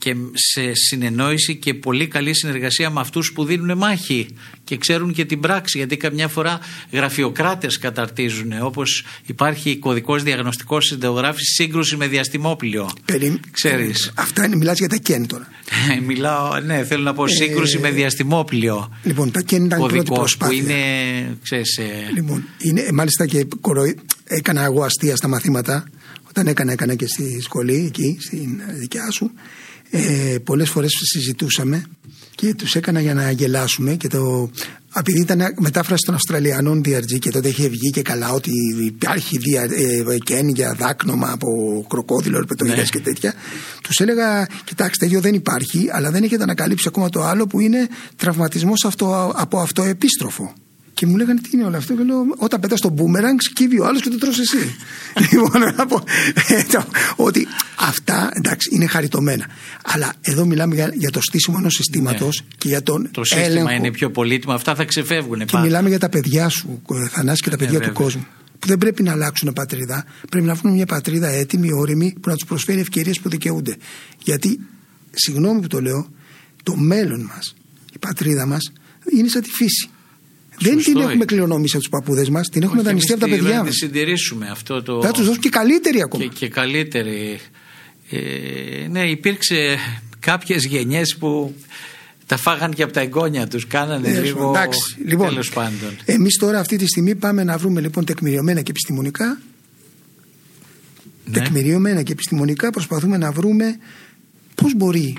και 0.08 0.16
σε 0.32 0.74
συνεννόηση 0.74 1.56
και 1.56 1.74
πολύ 1.74 2.06
καλή 2.06 2.34
συνεργασία 2.34 2.90
με 2.90 3.00
αυτούς 3.00 3.32
που 3.32 3.44
δίνουν 3.44 3.78
μάχη 3.78 4.26
και 4.64 4.76
ξέρουν 4.76 5.12
και 5.12 5.24
την 5.24 5.40
πράξη 5.40 5.78
γιατί 5.78 5.96
καμιά 5.96 6.28
φορά 6.28 6.58
γραφειοκράτες 6.92 7.78
καταρτίζουν 7.78 8.52
όπως 8.60 9.04
υπάρχει 9.26 9.76
κωδικός 9.76 10.22
διαγνωστικός 10.22 10.86
συνταγογράφης 10.86 11.48
σύγκρουση 11.48 11.96
με 11.96 12.06
διαστημόπλιο 12.06 12.90
Περι... 13.04 13.40
ξέρεις 13.50 14.12
Αυτά 14.14 14.44
είναι, 14.44 14.56
μιλάς 14.56 14.78
για 14.78 14.88
τα 14.88 14.96
κέν 14.96 15.26
τώρα. 15.26 15.48
Μιλάω, 16.06 16.60
ναι 16.60 16.84
θέλω 16.84 17.02
να 17.02 17.14
πω 17.14 17.26
σύγκρουση 17.28 17.78
με 17.78 17.90
διαστημόπλιο 17.90 18.92
Λοιπόν, 19.02 19.30
τα 19.30 19.40
κέν 19.40 19.64
ήταν 19.64 19.78
η 19.78 19.82
πρώτη 19.82 19.96
κωδικός 19.96 20.36
που 20.36 20.46
προσπάθεια. 20.46 20.74
είναι 20.74 21.38
ξέρεις, 21.42 21.76
ε, 21.76 21.84
Λοιπόν, 22.14 22.44
είναι, 22.58 22.88
μάλιστα 22.92 23.26
και 23.26 23.46
κοροϊ... 23.60 23.98
έκανα 24.24 24.64
εγώ 24.64 24.82
αστεία 24.82 25.16
στα 25.16 25.28
μαθήματα. 25.28 25.84
Όταν 26.28 26.46
έκανα, 26.46 26.72
έκανα 26.72 26.94
και 26.94 27.06
στη 27.06 27.40
σχολή, 27.40 27.84
εκεί, 27.86 28.16
στην 28.20 28.60
δικιά 28.78 29.10
σου. 29.10 29.30
Ε, 29.90 30.38
Πολλές 30.44 30.70
φορές 30.70 30.90
συζητούσαμε 31.12 31.82
και 32.34 32.54
τους 32.54 32.74
έκανα 32.74 33.00
για 33.00 33.14
να 33.14 33.30
γελάσουμε. 33.30 33.94
Και 33.94 34.08
το, 34.08 34.50
επειδή 34.96 35.20
ήταν 35.20 35.40
μετάφραση 35.58 36.02
των 36.06 36.14
Αυστραλιανών 36.14 36.80
DRG 36.84 37.18
και 37.18 37.30
τότε 37.30 37.48
είχε 37.48 37.68
βγει 37.68 37.90
και 37.90 38.02
καλά 38.02 38.32
ότι 38.32 38.50
υπάρχει 38.86 39.38
δια, 39.38 39.62
ε, 39.62 40.18
κέν 40.24 40.48
για 40.48 40.74
δάκνομα 40.78 41.30
από 41.32 41.48
κροκόδιλο, 41.88 42.36
ερπετογενέ 42.36 42.76
Ναι. 42.76 42.82
και 42.82 43.00
τέτοια. 43.00 43.34
Τους 43.82 43.96
έλεγα, 43.96 44.48
κοιτάξτε, 44.64 45.04
τέτοιο 45.04 45.20
δεν 45.20 45.34
υπάρχει, 45.34 45.88
αλλά 45.92 46.10
δεν 46.10 46.22
έχετε 46.22 46.42
ανακαλύψει 46.42 46.84
ακόμα 46.88 47.08
το 47.08 47.22
άλλο 47.22 47.46
που 47.46 47.60
είναι 47.60 47.88
τραυματισμός 48.16 48.84
αυτο, 48.84 49.32
από 49.36 49.58
αυτοεπίστροφο. 49.58 50.52
Και 50.98 51.06
μου 51.06 51.16
λέγανε 51.16 51.40
τι 51.40 51.48
είναι 51.52 51.64
όλο 51.64 51.76
αυτό; 51.76 51.94
Και 51.94 52.02
λέω, 52.02 52.24
όταν 52.36 52.60
πετάς 52.60 52.80
τον 52.80 52.94
boomerang, 52.96 53.36
σκύβει 53.38 53.80
ο 53.80 53.86
άλλος 53.86 54.00
και 54.02 54.08
το 54.08 54.18
τρως 54.18 54.38
εσύ. 54.38 54.76
λοιπόν, 55.30 55.74
να 55.76 55.86
πω 55.86 56.02
ε, 56.48 56.62
το- 56.72 56.84
ότι 57.16 57.46
αυτά 57.78 58.30
εντάξει 58.32 58.68
είναι 58.72 58.86
χαριτωμένα. 58.86 59.46
Αλλά 59.84 60.12
εδώ 60.20 60.44
μιλάμε 60.44 60.74
για, 60.74 60.90
για 60.94 61.10
το 61.10 61.20
στήσιμο 61.22 61.56
ενός 61.60 61.74
συστήματος 61.74 62.42
και 62.58 62.68
για 62.68 62.82
τον 62.82 63.02
Ναι. 63.02 63.08
το 63.08 63.24
σύστημα 63.24 63.46
έλεγχο. 63.46 63.70
είναι 63.70 63.90
πιο 63.90 64.10
πολύτιμο 64.10 64.52
αυτά 64.52 64.74
θα 64.74 64.84
ξεφεύγουν 64.84 65.38
Και 65.38 65.44
πάντα. 65.44 65.64
μιλάμε 65.64 65.88
για 65.88 65.98
τα 65.98 66.08
παιδιά 66.08 66.48
σου, 66.48 66.82
ε, 66.94 67.08
Θανάση, 67.08 67.42
και 67.42 67.50
τα 67.50 67.56
παιδιά 67.56 67.78
του 67.78 67.84
βέβαια. 67.86 68.02
κόσμου. 68.02 68.26
Που 68.58 68.66
δεν 68.66 68.78
πρέπει 68.78 69.02
να 69.02 69.12
αλλάξουν 69.12 69.52
πατρίδα. 69.52 70.04
Πρέπει 70.30 70.46
να 70.46 70.54
βρουν 70.54 70.72
μια 70.72 70.86
πατρίδα 70.86 71.28
έτοιμη, 71.28 71.72
όρημη, 71.72 72.14
που 72.20 72.28
να 72.28 72.34
τους 72.36 72.44
προσφέρει 72.48 72.80
ευκαιρίες 72.80 73.20
που 73.20 73.28
δικαιούνται. 73.28 73.76
Γιατί, 74.22 74.60
συγγνώμη 75.14 75.60
που 75.60 75.66
το 75.66 75.80
λέω, 75.80 76.08
το 76.62 76.76
μέλλον 76.76 77.20
μας, 77.34 77.54
η 77.94 77.98
πατρίδα 77.98 78.46
μας, 78.46 78.72
είναι 79.16 79.28
σαν 79.28 79.42
τη 79.42 79.50
φύση. 79.50 79.88
Δεν 80.60 80.72
Σωστό 80.72 80.90
την 80.90 81.00
είναι. 81.00 81.08
έχουμε 81.10 81.24
κληρονομήσει 81.24 81.76
από 81.76 81.84
τους 81.84 81.92
παππούδες 81.98 82.28
μας, 82.28 82.48
την 82.48 82.62
έχουμε 82.62 82.78
Όχι, 82.78 82.86
δανειστεί 82.88 83.12
από 83.12 83.20
τα 83.20 83.26
εμείς 83.26 83.38
παιδιά 83.38 83.56
τη- 83.58 83.62
μας. 83.64 83.70
τη 83.70 83.76
συντηρήσουμε 83.76 84.48
αυτό 84.50 84.82
το... 84.82 85.02
Θα 85.02 85.10
τους 85.10 85.24
δώσουν 85.26 85.40
και 85.40 85.48
καλύτερη 85.48 86.02
ακόμα. 86.02 86.22
και, 86.24 86.28
και 86.28 86.48
καλύτερη. 86.48 87.38
Ε, 88.10 88.88
ναι, 88.88 89.10
υπήρξε 89.10 89.76
κάποιες 90.18 90.64
γενιές 90.64 91.16
που 91.16 91.54
τα 92.26 92.36
φάγαν 92.36 92.72
και 92.74 92.82
από 92.82 92.92
τα 92.92 93.00
εγγόνια 93.00 93.46
τους, 93.48 93.66
κάνανε 93.66 94.08
Ναι, 94.08 94.20
λίγο 94.20 94.48
εντάξει. 94.48 94.96
Λοιπόν, 95.04 95.28
τέλος 95.28 95.50
πάντων. 95.50 95.96
Εμείς 96.04 96.36
τώρα 96.36 96.58
αυτή 96.58 96.76
τη 96.76 96.86
στιγμή 96.86 97.14
πάμε 97.14 97.44
να 97.44 97.58
βρούμε 97.58 97.80
λοιπόν 97.80 98.04
τεκμηριωμένα 98.04 98.60
και 98.60 98.70
επιστημονικά. 98.70 99.40
Ναι. 101.24 101.32
Τεκμηριωμένα 101.38 102.02
και 102.02 102.12
επιστημονικά 102.12 102.70
προσπαθούμε 102.70 103.16
να 103.16 103.32
βρούμε 103.32 103.76
πώς 104.54 104.74
μπορεί 104.76 105.16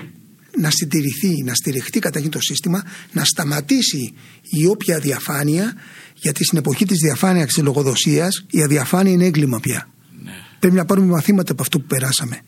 να 0.58 0.70
συντηρηθεί, 0.70 1.42
να 1.44 1.54
στηριχτεί 1.54 1.98
καταρχήν 1.98 2.30
το 2.30 2.40
σύστημα, 2.40 2.82
να 3.12 3.24
σταματήσει 3.24 4.12
η 4.42 4.66
όποια 4.66 4.98
διαφάνεια, 4.98 5.74
γιατί 6.14 6.44
στην 6.44 6.58
εποχή 6.58 6.84
της 6.86 6.98
διαφάνειας 7.02 7.46
της 7.46 7.62
λογοδοσίας 7.62 8.44
η 8.50 8.62
αδιαφάνεια 8.62 9.12
είναι 9.12 9.24
έγκλημα 9.24 9.60
πια. 9.60 9.88
Ναι. 10.24 10.32
Πρέπει 10.58 10.74
να 10.74 10.84
πάρουμε 10.84 11.06
μαθήματα 11.06 11.52
από 11.52 11.62
αυτό 11.62 11.78
που 11.78 11.86
περάσαμε. 11.86 12.40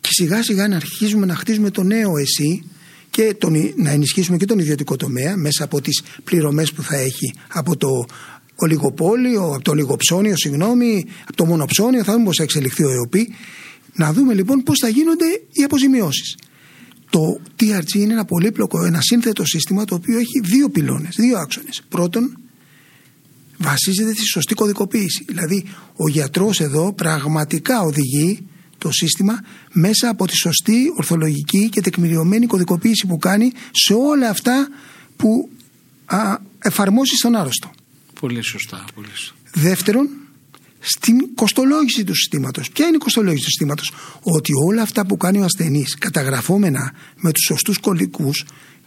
Και 0.00 0.08
σιγά 0.12 0.42
σιγά 0.42 0.68
να 0.68 0.76
αρχίζουμε 0.76 1.26
να 1.26 1.34
χτίζουμε 1.34 1.70
το 1.70 1.82
νέο 1.82 2.18
εσύ 2.18 2.64
και 3.10 3.34
τον, 3.38 3.52
να 3.76 3.90
ενισχύσουμε 3.90 4.36
και 4.36 4.44
τον 4.44 4.58
ιδιωτικό 4.58 4.96
τομέα 4.96 5.36
μέσα 5.36 5.64
από 5.64 5.80
τις 5.80 6.02
πληρωμές 6.24 6.72
που 6.72 6.82
θα 6.82 6.96
έχει 6.96 7.34
από 7.48 7.76
το 7.76 8.06
ολιγοπόλιο, 8.54 9.42
από 9.42 9.62
το 9.62 9.70
ολιγοψώνιο, 9.70 10.36
συγγνώμη, 10.36 11.04
από 11.22 11.36
το 11.36 11.44
μονοψώνιο, 11.44 12.04
θα 12.04 12.12
δούμε 12.12 12.24
πώς 12.24 12.36
θα 12.36 12.42
εξελιχθεί 12.42 12.84
ο 12.84 12.90
ΕΟΠΗ. 12.90 13.34
Να 13.94 14.12
δούμε 14.12 14.34
λοιπόν 14.34 14.62
πώς 14.62 14.78
θα 14.78 14.88
γίνονται 14.88 15.24
οι 15.52 15.62
αποζημιώσεις. 15.62 16.36
Το 17.10 17.40
TRG 17.60 17.94
είναι 17.94 18.12
ένα 18.12 18.24
πολύπλοκο, 18.24 18.84
ένα 18.84 19.00
σύνθετο 19.00 19.44
σύστημα 19.44 19.84
το 19.84 19.94
οποίο 19.94 20.18
έχει 20.18 20.40
δύο 20.42 20.68
πυλώνες, 20.68 21.14
δύο 21.16 21.38
άξονες. 21.38 21.82
Πρώτον, 21.88 22.38
βασίζεται 23.56 24.12
στη 24.12 24.24
σωστή 24.24 24.54
κωδικοποίηση. 24.54 25.24
Δηλαδή, 25.28 25.64
ο 25.96 26.08
γιατρός 26.08 26.60
εδώ 26.60 26.92
πραγματικά 26.92 27.80
οδηγεί 27.80 28.46
το 28.78 28.90
σύστημα 28.90 29.40
μέσα 29.72 30.08
από 30.08 30.26
τη 30.26 30.36
σωστή 30.36 30.92
ορθολογική 30.96 31.68
και 31.68 31.80
τεκμηριωμένη 31.80 32.46
κωδικοποίηση 32.46 33.06
που 33.06 33.18
κάνει 33.18 33.52
σε 33.70 33.94
όλα 33.94 34.28
αυτά 34.28 34.68
που 35.16 35.48
α, 36.04 36.36
εφαρμόσει 36.58 37.16
στον 37.16 37.36
άρρωστο. 37.36 37.70
Πολύ 38.20 38.42
σωστά. 38.42 38.84
Πολύ 38.94 39.08
σωστά. 39.14 39.34
Δεύτερον, 39.52 40.08
στην 40.80 41.34
κοστολόγηση 41.34 42.04
του 42.04 42.14
συστήματος. 42.14 42.70
Ποια 42.70 42.86
είναι 42.86 42.96
η 42.96 42.98
κοστολόγηση 42.98 43.42
του 43.44 43.50
συστήματος; 43.50 43.92
Ότι 44.22 44.50
όλα 44.68 44.82
αυτά 44.82 45.06
που 45.06 45.16
κάνει 45.16 45.38
ο 45.38 45.44
ασθενής 45.44 45.94
καταγραφόμενα 45.98 46.92
με 47.16 47.32
τους 47.32 47.44
σωστούς 47.44 47.78
κωδικούς 47.78 48.44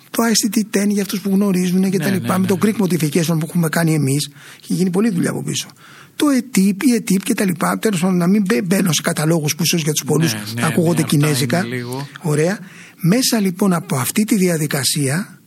το 0.10 0.24
ICT-10 0.24 0.88
για 0.88 1.02
αυτούς 1.02 1.20
που 1.22 1.30
γνωρίζουν 1.30 1.90
και 1.92 1.98
τα 1.98 2.10
Ναι, 2.10 2.14
λοιπά, 2.16 2.34
ναι, 2.34 2.40
με 2.40 2.48
το 2.48 2.58
ναι. 2.66 2.72
Greek 2.78 2.82
Modification 2.84 3.40
που 3.40 3.46
έχουμε 3.48 3.70
κάνει 3.70 3.94
εμείς 3.94 4.30
έχει 4.64 4.74
γίνει 4.74 4.90
πολλή 4.90 5.10
δουλειά 5.10 5.30
από 5.30 5.44
πίσω 5.44 5.68
το 6.16 6.26
ETIP, 6.40 6.84
η 6.84 6.94
ETIP 6.98 7.22
και 7.24 7.34
τα 7.34 7.46
λοιπά 7.46 7.78
τέλος 7.80 8.00
πάντων 8.00 8.18
να 8.18 8.28
μην 8.28 8.42
μπαι- 8.46 8.64
μπαίνω 8.66 8.92
σε 8.92 9.02
καταλόγους 9.02 9.56
που 9.56 9.64
ίσως 9.64 9.82
για 9.84 9.92
τους 9.92 10.04
πολλούς 10.06 10.34
Ναι, 10.34 10.40
ναι, 10.54 10.62
θα 10.62 10.68
ακούγονται 10.68 11.02
ναι, 11.02 11.04
αυτά 11.06 11.18
κινέζικα 11.18 11.58
είναι 11.66 11.76
λίγο. 11.76 12.08
ωραία 12.22 12.60
μέσα 12.96 13.40
λοιπόν 13.40 13.74
από 13.74 13.96
αυτή 13.96 14.24
τη 14.24 14.36
διαδικασία 14.36 15.40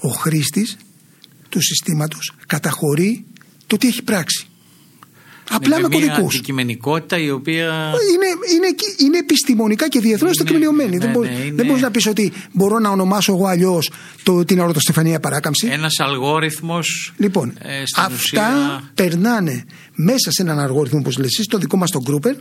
ο 0.00 0.08
χρήστης 0.08 0.76
του 1.48 1.60
συστήματος 1.62 2.32
καταχωρεί 2.46 3.24
το 3.66 3.76
τι 3.76 3.86
έχει 3.86 4.02
πράξει 4.02 4.46
Απλά 5.50 5.78
Είναι 5.78 5.88
με 5.88 5.96
μια 5.96 6.06
κωδικούς. 6.08 6.34
αντικειμενικότητα 6.34 7.18
η 7.18 7.30
οποία... 7.30 7.64
Είναι, 8.14 8.26
είναι, 8.54 8.74
είναι 9.04 9.18
επιστημονικά 9.18 9.88
και 9.88 10.00
διεθνώς 10.00 10.34
Είναι- 10.34 10.44
τεκμηριωμένη. 10.44 10.90
ναι, 10.90 10.98
δεν, 10.98 11.10
μπορεί, 11.10 11.28
ναι, 11.28 11.34
είναι- 11.34 11.54
δεν 11.54 11.66
μπορείς 11.66 11.82
να 11.82 11.90
πεις 11.90 12.06
ότι 12.06 12.32
μπορώ 12.52 12.78
να 12.78 12.88
ονομάσω 12.90 13.32
εγώ 13.32 13.46
αλλιώς 13.46 13.90
την 14.46 14.60
αρωτοστεφανία 14.60 15.20
παράκαμψη. 15.20 15.66
Ένας 15.70 15.98
αλγόριθμος 16.00 17.12
Λοιπόν, 17.16 17.48
ε, 17.58 17.82
στην 17.86 18.02
αυτά 18.02 18.14
ουσία... 18.14 18.90
περνάνε 18.94 19.64
μέσα 19.94 20.30
σε 20.30 20.42
έναν 20.42 20.58
αργόριθμο, 20.58 20.98
όπως 20.98 21.16
λες 21.18 21.26
εσύ, 21.26 21.42
στο 21.42 21.58
δικό 21.58 21.76
μας 21.76 21.90
τον 21.90 22.02
Grouper 22.08 22.34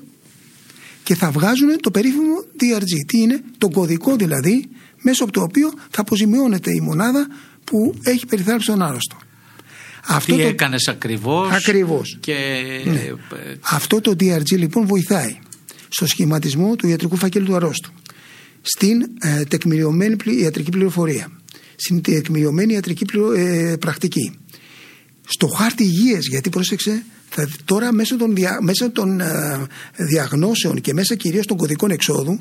και 1.04 1.16
θα 1.16 1.32
βγάζουν 1.32 1.80
το 1.82 1.92
περίφημο 1.92 2.44
DRG. 2.60 2.92
Τι 3.08 3.18
είναι, 3.22 3.42
το 3.58 3.70
κωδικό 3.70 4.16
δηλαδή, 4.16 4.70
μέσω 5.02 5.24
από 5.24 5.34
το 5.34 5.42
οποίο 5.42 5.74
θα 5.90 6.02
αποζημιώνεται 6.02 6.72
η 6.72 6.80
μονάδα 6.82 7.28
που 7.64 7.96
έχει 8.04 8.26
περιθάλψει 8.26 8.68
τον 8.68 8.82
άρρωστο. 8.82 9.16
Αυτό 10.08 10.36
Τι 10.36 10.42
το, 10.42 10.48
έκανες 10.48 10.88
ακριβώς. 10.88 11.52
Ακριβώς. 11.52 12.18
Και 12.20 12.34
Ναι. 12.86 12.92
ε, 13.00 13.14
αυτό 13.62 14.02
το 14.02 14.12
DRG 14.20 14.58
λοιπόν 14.58 14.86
βοηθάει 14.88 15.38
στο 15.90 16.06
σχηματισμό 16.08 16.76
του 16.76 16.88
ιατρικού 16.88 17.16
φακέλου 17.16 17.46
του 17.46 17.56
αρρώστου, 17.56 17.92
στην 18.62 19.02
ε, 19.22 19.44
τεκμηριωμένη 19.44 20.16
πλη- 20.16 20.40
ιατρική 20.42 20.70
πληροφορία, 20.72 21.32
στην 21.76 22.02
τεκμηριωμένη 22.02 22.74
ιατρική 22.74 23.06
πληρο- 23.06 23.34
ε, 23.34 23.78
πρακτική, 23.80 24.32
στο 25.28 25.48
χάρτη 25.48 25.84
υγείας, 25.84 26.26
γιατί 26.28 26.50
πρόσεξε, 26.50 27.04
θα, 27.29 27.50
τώρα 27.65 27.93
μέσω 27.93 28.17
των, 28.17 28.36
δια, 28.36 28.57
μέσω 28.62 28.91
των 28.91 29.19
ε, 29.19 29.67
διαγνώσεων 29.96 30.81
και 30.81 30.93
μέσα 30.93 31.15
κυρίως 31.15 31.46
των 31.46 31.57
κωδικών 31.57 31.91
εξόδου 31.91 32.39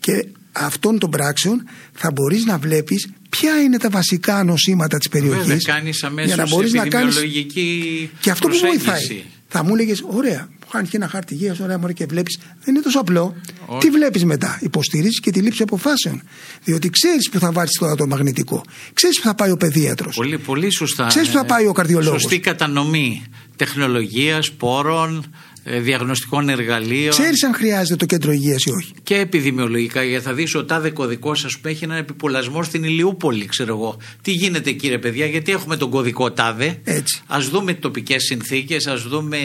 και 0.00 0.26
αυτών 0.52 0.98
των 0.98 1.10
πράξεων 1.10 1.68
θα 1.92 2.10
μπορείς 2.10 2.44
να 2.44 2.58
βλέπεις 2.58 3.08
ποια 3.30 3.60
είναι 3.62 3.78
τα 3.78 3.90
βασικά 3.90 4.44
νοσήματα 4.44 4.98
της 4.98 5.08
περιοχής 5.08 5.42
βέβαια 5.42 5.58
κάνεις 5.64 5.98
για 5.98 6.08
αμέσως 6.08 6.36
να 6.36 6.46
μπορείς 6.46 6.72
να 6.72 6.88
κάνεις 6.88 7.16
επιδημιολογική 7.16 8.10
και 8.20 8.30
αυτό 8.30 8.48
που 8.48 8.58
προσέγγιση. 8.58 8.84
βοηθάει. 8.86 9.22
Θα 9.48 9.64
μου 9.64 9.74
έλεγε, 9.74 9.94
ωραία, 10.06 10.48
μου 10.66 10.72
κάνει 10.72 10.88
και 10.88 10.96
ένα 10.96 11.08
χάρτη 11.08 11.34
υγείας, 11.34 11.60
ωραία, 11.60 11.78
μωρέ, 11.78 11.92
και 11.92 12.06
βλέπεις. 12.06 12.38
Δεν 12.64 12.74
είναι 12.74 12.84
τόσο 12.84 12.98
απλό. 12.98 13.34
Όχι. 13.66 13.78
Τι 13.80 13.90
βλέπεις 13.90 14.24
μετά, 14.24 14.58
υποστηρίζεις 14.62 15.20
και 15.20 15.30
τη 15.30 15.40
λήψη 15.40 15.62
αποφάσεων. 15.62 16.22
Διότι 16.64 16.90
ξέρεις 16.90 17.28
που 17.30 17.38
θα 17.38 17.52
βάλεις 17.52 17.72
τώρα 17.78 17.94
το 17.94 18.06
μαγνητικό, 18.06 18.64
ξέρεις 18.92 19.16
που 19.20 19.26
θα 19.26 19.34
πάει 19.34 19.50
ο 19.50 19.56
παιδίατρος. 19.56 20.14
Πολύ, 20.16 20.38
πολύ 20.38 20.72
σωστά. 20.74 21.06
Ξέρεις 21.06 21.28
που 21.28 21.34
θα 21.34 21.40
Ε, 21.44 21.48
πάει 21.48 21.66
ο 21.66 21.72
καρδιολόγος. 21.72 22.20
Σωστή 22.22 22.38
κατανομή 22.40 23.24
τεχνολογίας, 23.56 24.52
πόρων, 24.52 25.34
ε, 25.64 25.80
διαγνωστικών 25.80 26.48
εργαλείων 26.48 27.10
Ξέρεις 27.10 27.42
αν 27.44 27.54
χρειάζεται 27.54 27.96
το 27.96 28.06
κέντρο 28.06 28.32
υγείας 28.32 28.62
ή 28.64 28.70
όχι. 28.70 28.92
και 29.02 29.14
επιδημιολογικά. 29.14 30.02
Γιατί 30.02 30.24
θα 30.24 30.32
δεις 30.34 30.54
ο 30.54 30.64
τάδε 30.64 30.90
κωδικός 30.90 31.44
ας 31.44 31.58
πούμε 31.58 31.72
έχει 31.72 31.84
έναν 31.84 31.96
επιπολασμό 31.96 32.62
στην 32.62 32.84
Ηλιούπολη 32.84 33.46
ξέρω 33.46 33.74
εγώ. 33.74 33.96
Τι 34.22 34.30
γίνεται 34.30 34.70
κύριε 34.70 34.98
παιδιά 34.98 35.26
γιατί 35.26 35.52
έχουμε 35.52 35.76
τον 35.76 35.90
κωδικό 35.90 36.32
τάδε. 36.32 36.80
Έτσι. 36.84 37.20
Ας 37.26 37.48
δούμε 37.48 37.74
τοπικές 37.74 38.22
συνθήκες, 38.24 38.86
ας 38.86 39.02
δούμε 39.02 39.38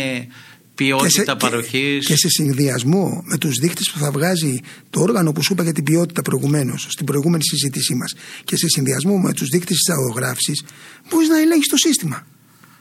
ποιότητα 0.76 1.38
παροχής. 1.38 2.06
και 2.06 2.16
σε 2.16 2.30
συνδυασμό 2.30 3.24
με 3.26 3.38
τους 3.38 3.56
δείκτες 3.62 3.92
που 3.92 4.00
θα 4.00 4.12
βγάζει 4.12 4.60
το 4.90 5.02
όργανο 5.02 5.32
που 5.32 5.44
σου 5.44 5.54
είπα 5.54 5.64
για 5.64 5.74
την 5.74 5.84
ποιότητα 5.84 6.22
προηγουμένως, 6.22 6.88
στην 6.90 7.06
προηγούμενη 7.06 7.44
συζήτησή 7.44 7.96
μας, 7.96 8.14
και 8.44 8.56
σε 8.58 8.68
συνδυασμό 8.68 9.18
με 9.18 9.34
τους 9.34 9.48
δείκτες 9.48 9.78
της 9.78 9.94
αγωγράφησης, 9.96 10.64
μπορείς 11.10 11.28
να 11.28 11.40
ελέγχεις 11.40 11.68
το 11.68 11.78
σύστημα. 11.78 12.26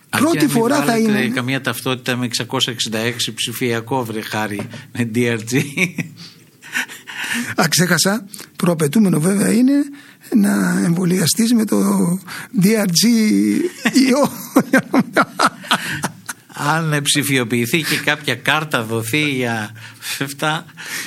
Αρκεί 0.09 0.25
Πρώτη 0.25 0.37
να 0.39 0.43
μην 0.45 0.53
φορά 0.53 0.77
θα 0.77 0.85
βάλετε 0.85 1.19
είναι. 1.23 1.35
καμία 1.35 1.61
ταυτότητα 1.61 2.17
με 2.17 2.27
666 2.27 3.33
ψηφιακό 3.35 4.05
βρε 4.05 4.21
χάρη 4.21 4.61
με 4.93 5.11
DRG. 5.15 5.63
Α, 7.61 7.69
ξέχασα. 7.69 8.27
Προαπαιτούμενο 8.57 9.21
βέβαια 9.21 9.53
είναι 9.53 9.73
να 10.37 10.81
εμβολιαστείς 10.85 11.53
με 11.55 11.65
το 11.65 11.79
DRG 12.63 13.03
ιό. 14.09 14.31
Αν 16.69 17.03
ψηφιοποιηθεί 17.03 17.83
και 17.83 17.97
κάποια 18.05 18.35
κάρτα 18.35 18.83
δοθεί 18.85 19.31
για 19.31 19.71
αυτά 20.21 20.65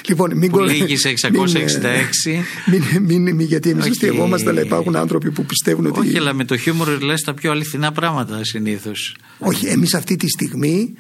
Λοιπόν, 0.08 0.38
μην 0.38 0.52
που 0.52 0.58
κο- 0.58 0.64
λύγει 0.64 0.98
σε 0.98 1.10
666. 1.10 2.44
Μην, 2.66 2.84
μην, 3.02 3.22
μην, 3.22 3.36
μην, 3.36 3.48
γιατί 3.48 3.70
εμείς 3.70 3.82
Όχι. 3.84 3.92
αστειευόμαστε, 3.92 4.50
αλλά 4.50 4.62
υπάρχουν 4.62 4.96
άνθρωποι 4.96 5.32
που 5.32 5.46
πιστεύουν 5.46 5.86
ότι. 5.86 6.00
Όχι, 6.00 6.18
αλλά 6.18 6.34
με 6.34 6.46
το 6.46 6.58
χιούμορ 6.58 7.02
λες 7.02 7.22
τα 7.22 7.34
πιο 7.34 7.52
αληθινά 7.52 7.92
πράγματα 7.92 8.44
συνήθως. 8.44 9.16
Όχι, 9.40 9.66
εμείς 9.66 9.94
αυτή 9.94 10.16
τη 10.16 10.28
στιγμή 10.30 10.94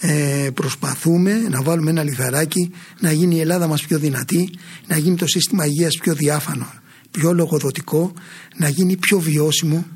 ε, 0.00 0.48
προσπαθούμε 0.54 1.32
να 1.50 1.62
βάλουμε 1.62 1.90
ένα 1.90 2.02
λιθαράκι 2.02 2.70
να 3.00 3.12
γίνει 3.12 3.36
η 3.36 3.40
Ελλάδα 3.40 3.66
μας 3.66 3.82
πιο 3.82 3.98
δυνατή, 3.98 4.50
να 4.86 4.96
γίνει 4.96 5.16
το 5.16 5.26
σύστημα 5.26 5.66
υγείας 5.66 5.96
πιο 6.02 6.14
διάφανο, 6.14 6.72
πιο 7.10 7.32
λογοδοτικό, 7.32 8.12
να 8.56 8.68
γίνει 8.68 8.96
πιο 8.96 9.18
βιώσιμο, 9.18 9.86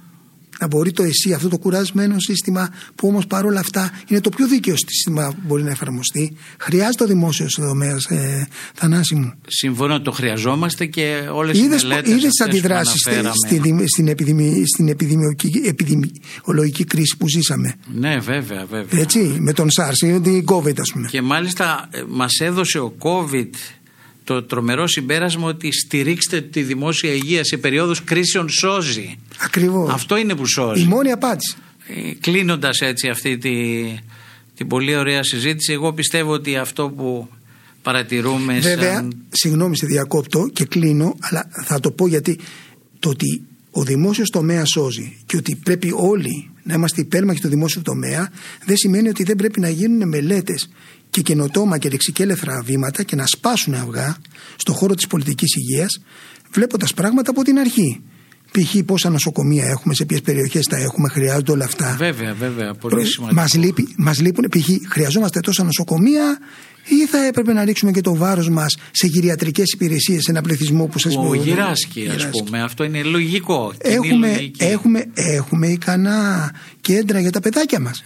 να 0.61 0.67
μπορεί 0.67 0.93
το 0.93 1.03
ΕΣΥ, 1.03 1.33
αυτό 1.33 1.49
το 1.49 1.59
κουρασμένο 1.59 2.15
σύστημα 2.19 2.69
που 2.95 3.09
όμως 3.09 3.27
παρόλα 3.27 3.61
αυτά 3.61 3.91
είναι 4.09 4.21
το 4.21 4.31
πιο 4.31 4.49
δίκαιο 4.49 4.75
σύστημα 4.77 5.27
που 5.29 5.41
μπορεί 5.47 5.63
να 5.63 5.71
εφαρμοστεί. 5.71 6.37
Χρειάζεται 6.59 7.05
ο 7.05 7.07
δημόσιος 7.07 7.55
τομέας, 7.55 8.05
ε, 8.05 8.49
Θανάση 8.75 9.15
μου. 9.15 9.33
Συμφωνώ, 9.47 10.01
το 10.01 10.11
χρειαζόμαστε 10.11 10.87
και 10.87 11.29
όλες 11.33 11.59
οι 11.59 11.63
Είδες, 11.63 11.83
μελέτες 11.85 12.11
είδες 12.11 12.23
τις 12.23 12.41
αυτές 12.41 12.61
που 12.61 12.67
αντιδράσεις 12.67 13.01
στη- 13.01 13.11
αναφέραμε. 13.11 13.35
στη, 13.47 13.59
δημι- 13.59 13.89
στην, 13.89 14.09
επιδημι, 14.09 14.63
στην 14.67 14.89
επιδημιολογική, 14.89 15.61
επιδημιολογική 15.65 16.85
κρίση 16.85 17.17
που 17.17 17.29
ζήσαμε; 17.29 17.75
Ναι, 17.95 18.19
βέβαια, 18.19 18.65
βέβαια. 18.71 19.01
Έτσι, 19.01 19.19
με 19.41 19.53
τον 19.53 19.69
SARS 19.79 20.07
ή 20.07 20.21
την 20.21 20.45
COVID 20.47 20.81
ας 20.81 20.91
πούμε. 20.93 21.09
Και 21.11 21.23
μάλιστα 21.23 21.89
ε, 21.91 22.03
μας 22.09 22.39
έδωσε 22.41 22.79
ο 22.79 22.95
COVID 22.99 23.51
το 24.29 24.43
τρομερό 24.43 24.87
συμπέρασμα 24.87 25.47
ότι 25.47 25.73
στηρίξτε 25.73 26.41
τη 26.41 26.63
δημόσια 26.63 27.13
υγεία 27.13 27.45
σε 27.45 27.57
περίοδους 27.57 28.05
κρίσεων 28.05 28.49
σώζει. 28.49 29.19
Ακριβώς. 29.39 29.93
Αυτό 29.93 30.17
είναι 30.17 30.35
που 30.35 30.47
σώζει. 30.47 30.83
Η 30.83 30.87
μόνη 30.87 31.11
απάντηση. 31.11 31.57
Κλείνοντας 32.21 32.81
έτσι 32.81 33.09
αυτή 33.09 33.39
τη, 33.39 33.51
την 34.55 34.67
πολύ 34.67 34.97
ωραία 34.97 35.23
συζήτηση, 35.23 35.73
εγώ 35.73 35.93
πιστεύω 35.93 36.33
ότι 36.33 36.57
αυτό 36.57 36.91
που 36.91 37.29
παρατηρούμε 37.83 38.59
Βέβαια, 38.59 38.95
σαν... 38.95 39.17
συγγνώμη 39.31 39.77
σε 39.77 39.87
διακόπτω 39.87 40.49
και 40.53 40.65
κλείνω, 40.65 41.15
αλλά 41.21 41.49
θα 41.65 41.81
το 41.81 41.91
πω 41.91 42.07
γιατί 42.07 42.39
το 42.99 43.09
ότι 43.09 43.43
ο 43.71 43.83
δημόσιος 43.83 44.31
τομέας 44.31 44.69
σώζει 44.69 45.17
και 45.27 45.37
ότι 45.37 45.57
πρέπει 45.65 45.93
όλοι 45.95 46.51
να 46.69 46.75
είμαστε 46.75 47.01
υπέρμαχοι 47.01 47.41
του 47.41 47.49
δημόσιου 47.49 47.83
τομέα 47.83 48.31
δεν 48.65 48.77
σημαίνει 48.77 49.09
ότι 49.09 49.23
δεν 49.23 49.37
πρέπει 49.37 49.61
να 49.61 49.69
γίνουν 49.69 50.09
μελέτες 50.09 50.69
και 51.11 51.21
καινοτόμα 51.21 51.79
και 51.79 51.89
ρηξικέλευθρα 51.89 52.63
βήματα 52.65 53.03
και 53.03 53.17
να 53.17 53.27
σπάσουν 53.27 53.75
αυγά 53.75 54.17
στον 54.57 54.75
χώρο 54.75 54.95
της 54.95 55.07
πολιτικής 55.07 55.55
υγείας, 55.55 56.01
βλέποντας 56.53 56.95
πράγματα 56.95 57.31
από 57.31 57.43
την 57.43 57.59
αρχή. 57.59 58.03
Π.χ. 58.51 58.77
πόσα 58.85 59.11
νοσοκομεία 59.11 59.65
έχουμε, 59.65 59.95
σε 59.95 60.05
ποιες 60.05 60.21
περιοχές 60.21 60.67
τα 60.67 60.77
έχουμε, 60.77 61.09
χρειάζονται 61.09 61.53
όλα 61.53 61.65
αυτά. 61.65 61.95
Βέβαια, 61.99 62.35
βέβαια, 62.35 62.75
πολύ 62.75 63.07
σημαντικό. 63.07 63.41
Μας, 63.41 63.55
λείπει, 63.55 63.95
μας 63.97 64.21
λείπουν, 64.21 64.49
π.χ. 64.49 64.69
χρειαζόμαστε 64.89 65.41
τόσα 65.41 65.65
νοσοκομεία 65.65 66.39
ή 66.89 67.07
θα 67.07 67.25
έπρεπε 67.27 67.53
να 67.53 67.65
ρίξουμε 67.65 67.91
και 67.93 68.01
το 68.01 68.15
βάρος 68.15 68.49
μας 68.49 68.77
σε 68.91 69.07
γυριατρικές 69.07 69.73
υπηρεσίες 69.73 70.23
σε 70.23 70.31
ένα 70.31 70.43
πληθυσμό 70.43 70.87
που 70.87 70.99
σας 70.99 71.17
Ο 71.17 71.21
πω- 71.23 71.35
γυράσκει, 71.35 72.07
ας 72.09 72.15
γυράσκει. 72.17 72.43
πούμε. 72.45 72.63
Αυτό 72.63 72.85
είναι 72.85 73.03
λογικό. 73.03 73.73
κοινή 73.83 73.95
Έχουμε, 73.95 74.33
λογική. 74.35 74.65
έχουμε, 74.65 75.05
έχουμε 75.15 75.67
ικανά 75.67 76.53
κέντρα 76.81 77.21
για 77.21 77.31
τα 77.31 77.41
παιδάκια 77.41 77.81
μας. 77.81 78.03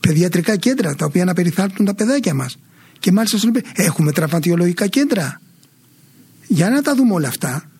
Παιδιατρικά 0.00 0.56
κέντρα 0.56 0.94
τα 0.94 1.04
οποία 1.06 1.24
να 1.24 1.32
περιθάλπτουν 1.34 1.84
τα 1.86 1.94
παιδάκια 1.94 2.34
μας. 2.34 2.58
Και 2.98 3.12
μάλιστα 3.12 3.38
στον 3.38 3.48
οποίο- 3.50 3.62
έχουμε 3.74 4.12
τραυματιολογικά 4.12 4.86
κέντρα. 4.86 5.40
Για 6.46 6.70
να 6.70 6.82
τα 6.82 6.94
δούμε 6.94 7.12
όλα 7.12 7.28
αυτά. 7.28 7.70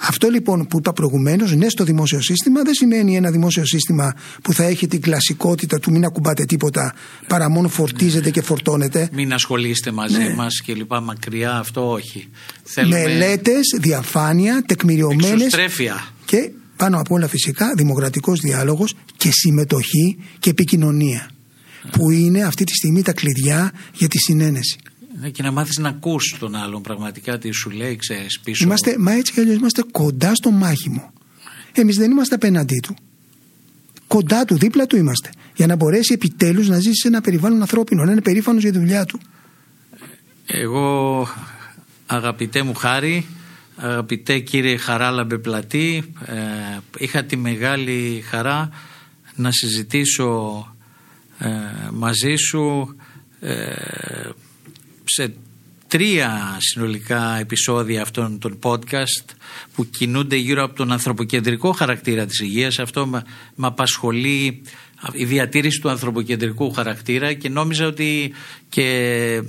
Αυτό 0.00 0.28
λοιπόν 0.28 0.66
που 0.66 0.78
είπα 0.78 0.92
προηγουμένως, 0.92 1.54
ναι 1.54 1.68
στο 1.68 1.84
δημόσιο 1.84 2.20
σύστημα, 2.20 2.62
δεν 2.62 2.74
σημαίνει 2.74 3.16
ένα 3.16 3.30
δημόσιο 3.30 3.64
σύστημα 3.66 4.14
που 4.42 4.52
θα 4.52 4.64
έχει 4.64 4.86
την 4.86 5.00
κλασικότητα 5.00 5.78
του 5.78 5.90
μην 5.90 6.04
ακουμπάτε 6.04 6.44
τίποτα 6.44 6.94
παρά 7.26 7.48
μόνο 7.50 7.68
φορτίζεται 7.68 8.30
και 8.30 8.42
φορτώνεται. 8.42 9.08
Μην 9.12 9.32
ασχολείστε 9.32 9.90
μαζί 9.90 10.18
Ναι. 10.18 10.34
μας 10.34 10.60
και 10.64 10.74
λοιπά 10.74 11.00
μακριά, 11.00 11.52
αυτό 11.58 11.90
όχι. 11.90 12.28
Θέλουμε 12.62 13.02
Μελέτες, 13.02 13.60
διαφάνεια, 13.80 14.62
τεκμηριωμένες 14.66 15.30
εξωστρέφεια. 15.30 16.08
και 16.24 16.50
πάνω 16.76 16.98
απ' 17.00 17.10
όλα 17.10 17.28
φυσικά 17.28 17.72
δημοκρατικός 17.76 18.40
διάλογος 18.40 18.94
και 19.16 19.28
συμμετοχή 19.32 20.18
και 20.38 20.50
επικοινωνία 20.50 21.28
που 21.90 22.10
είναι 22.10 22.42
αυτή 22.44 22.64
τη 22.64 22.74
στιγμή 22.74 23.02
τα 23.02 23.12
κλειδιά 23.12 23.72
για 23.92 24.08
τη 24.08 24.18
συνένεση. 24.18 24.76
Ναι, 25.20 25.30
Και 25.30 25.42
να 25.42 25.50
μάθεις 25.50 25.78
να 25.78 25.88
ακούς 25.88 26.36
τον 26.38 26.54
άλλον 26.54 26.82
πραγματικά 26.82 27.38
τι 27.38 27.50
σου 27.50 27.70
λέει, 27.70 27.96
ξέρεις, 27.96 28.40
πίσω. 28.40 28.64
Είμαστε, 28.64 28.98
μα 28.98 29.12
έτσι 29.12 29.32
κι 29.32 29.40
αλλιώς 29.40 29.56
είμαστε 29.56 29.82
κοντά 29.90 30.34
στο 30.34 30.50
μάχημο. 30.50 31.12
Εμείς 31.72 31.96
δεν 31.96 32.10
είμαστε 32.10 32.34
απέναντί 32.34 32.80
του. 32.82 32.96
Κοντά 34.06 34.44
του, 34.44 34.56
δίπλα 34.56 34.86
του 34.86 34.96
είμαστε. 34.96 35.30
Για 35.54 35.66
να 35.66 35.76
μπορέσει 35.76 36.12
επιτέλους 36.12 36.68
να 36.68 36.76
ζήσει 36.78 37.00
σε 37.00 37.08
ένα 37.08 37.20
περιβάλλον 37.20 37.60
ανθρώπινο, 37.60 38.04
να 38.04 38.12
είναι 38.12 38.20
περήφανος 38.20 38.62
για 38.62 38.72
τη 38.72 38.78
δουλειά 38.78 39.04
του. 39.04 39.20
Εγώ 40.46 41.28
αγαπητέ 42.06 42.62
μου 42.62 42.74
Χάρη, 42.74 43.26
αγαπητέ 43.76 44.38
κύριε 44.38 44.76
Χαράλαμπε 44.76 45.38
Πλατή, 45.38 46.12
ε, 46.26 46.34
είχα 46.98 47.24
τη 47.24 47.36
μεγάλη 47.36 48.24
χαρά 48.28 48.68
να 49.34 49.50
συζητήσω 49.50 50.58
ε, 51.38 51.48
μαζί 51.92 52.34
σου 52.34 52.96
ε, 53.40 53.64
σε 55.04 55.34
τρία 55.88 56.56
συνολικά 56.58 57.38
επεισόδια 57.38 58.02
αυτών 58.02 58.38
των 58.38 58.58
podcast 58.62 59.34
που 59.74 59.90
κινούνται 59.90 60.36
γύρω 60.36 60.62
από 60.64 60.74
τον 60.74 60.92
ανθρωποκεντρικό 60.92 61.72
χαρακτήρα 61.72 62.26
της 62.26 62.40
υγείας. 62.40 62.78
Αυτό 62.78 63.06
με, 63.06 63.22
με 63.54 63.66
απασχολεί 63.66 64.62
η 65.12 65.24
διατήρηση 65.24 65.80
του 65.80 65.88
ανθρωποκεντρικού 65.88 66.72
χαρακτήρα 66.72 67.32
και 67.32 67.48
νόμιζα 67.48 67.86
ότι 67.86 68.32
και 68.68 69.42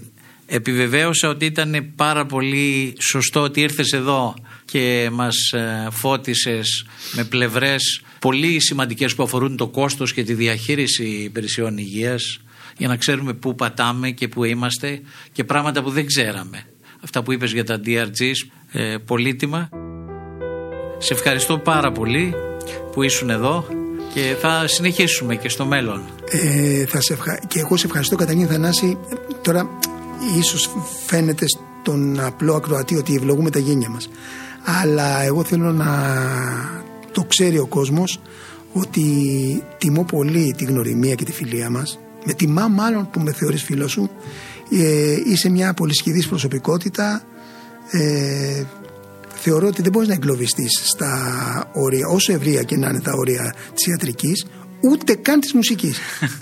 επιβεβαίωσα 0.45 1.29
ότι 1.29 1.45
ήταν 1.45 1.91
πάρα 1.95 2.25
πολύ 2.25 2.95
σωστό 3.09 3.41
ότι 3.41 3.61
ήρθες 3.61 3.91
εδώ 3.91 4.33
και 4.65 5.09
μας 5.11 5.35
ε, 5.53 5.87
φώτισες 5.91 6.85
με 7.15 7.23
πλευρές 7.23 8.01
πολύ 8.19 8.61
σημαντικές 8.61 9.15
που 9.15 9.23
αφορούν 9.23 9.57
το 9.57 9.67
κόστος 9.67 10.13
και 10.13 10.23
τη 10.23 10.33
διαχείριση 10.33 11.03
υπηρεσιών 11.03 11.77
υγείας 11.77 12.39
για 12.77 12.87
να 12.87 12.95
ξέρουμε 12.95 13.33
πού 13.33 13.55
πατάμε 13.55 14.09
και 14.09 14.27
πού 14.27 14.43
είμαστε 14.43 15.01
και 15.31 15.43
πράγματα 15.43 15.83
που 15.83 15.89
δεν 15.89 16.05
ξέραμε. 16.05 16.63
Αυτά 17.03 17.23
που 17.23 17.31
είπες 17.31 17.51
για 17.51 17.63
τα 17.63 17.79
DRGs, 17.85 18.49
ε, 18.71 18.95
πολύτιμα. 19.05 19.69
Σε 20.97 21.13
ευχαριστώ 21.13 21.57
πάρα 21.57 21.91
πολύ 21.91 22.33
που 22.91 23.03
ήσουν 23.03 23.29
εδώ 23.29 23.67
και 24.13 24.35
θα 24.39 24.67
συνεχίσουμε 24.67 25.35
και 25.35 25.49
στο 25.49 25.65
μέλλον. 25.65 26.01
Ε, 26.29 26.85
θα 26.85 27.01
σε 27.01 27.13
ευχα... 27.13 27.39
Και 27.47 27.59
εγώ 27.59 27.77
σε 27.77 27.85
ευχαριστώ 27.85 28.15
Καταγίνη 28.15 28.45
Θανάση. 28.45 28.97
Τώρα 29.41 29.69
ίσως 30.37 30.69
φαίνεται 31.05 31.45
στον 31.47 32.19
απλό 32.19 32.55
ακροατή 32.55 32.95
ότι 32.95 33.15
ευλογούμε 33.15 33.49
τα 33.49 33.59
γένια 33.59 33.89
μας. 33.89 34.09
Αλλά 34.81 35.21
εγώ 35.21 35.43
θέλω 35.43 35.71
να 35.71 36.15
το 37.11 37.23
ξέρει 37.23 37.59
ο 37.59 37.67
κόσμος 37.67 38.19
ότι 38.73 39.03
τιμώ 39.77 40.03
πολύ 40.03 40.53
τη 40.57 40.65
γνωριμία 40.65 41.15
και 41.15 41.23
τη 41.23 41.31
φιλία 41.31 41.69
μας. 41.69 41.99
Με 42.25 42.33
τιμά 42.33 42.67
μάλλον 42.67 43.09
που 43.09 43.19
με 43.19 43.31
θεωρείς 43.33 43.63
φίλος 43.63 43.91
σου. 43.91 44.09
Ε, 44.71 45.15
είσαι 45.25 45.49
μια 45.49 45.73
πολυσχηδής 45.73 46.27
προσωπικότητα. 46.27 47.23
Ε, 47.91 48.63
θεωρώ 49.35 49.67
ότι 49.67 49.81
δεν 49.81 49.91
μπορείς 49.91 50.07
να 50.07 50.13
εγκλωβιστείς 50.13 50.81
στα 50.83 51.69
όρια, 51.73 52.07
όσο 52.07 52.33
ευρεία 52.33 52.63
και 52.63 52.77
να 52.77 52.89
είναι 52.89 53.01
τα 53.01 53.11
όρια 53.13 53.55
της 53.73 53.85
ιατρικής, 53.87 54.45
ούτε 54.81 55.15
καν 55.15 55.39
της 55.39 55.53
μουσικής. 55.53 55.97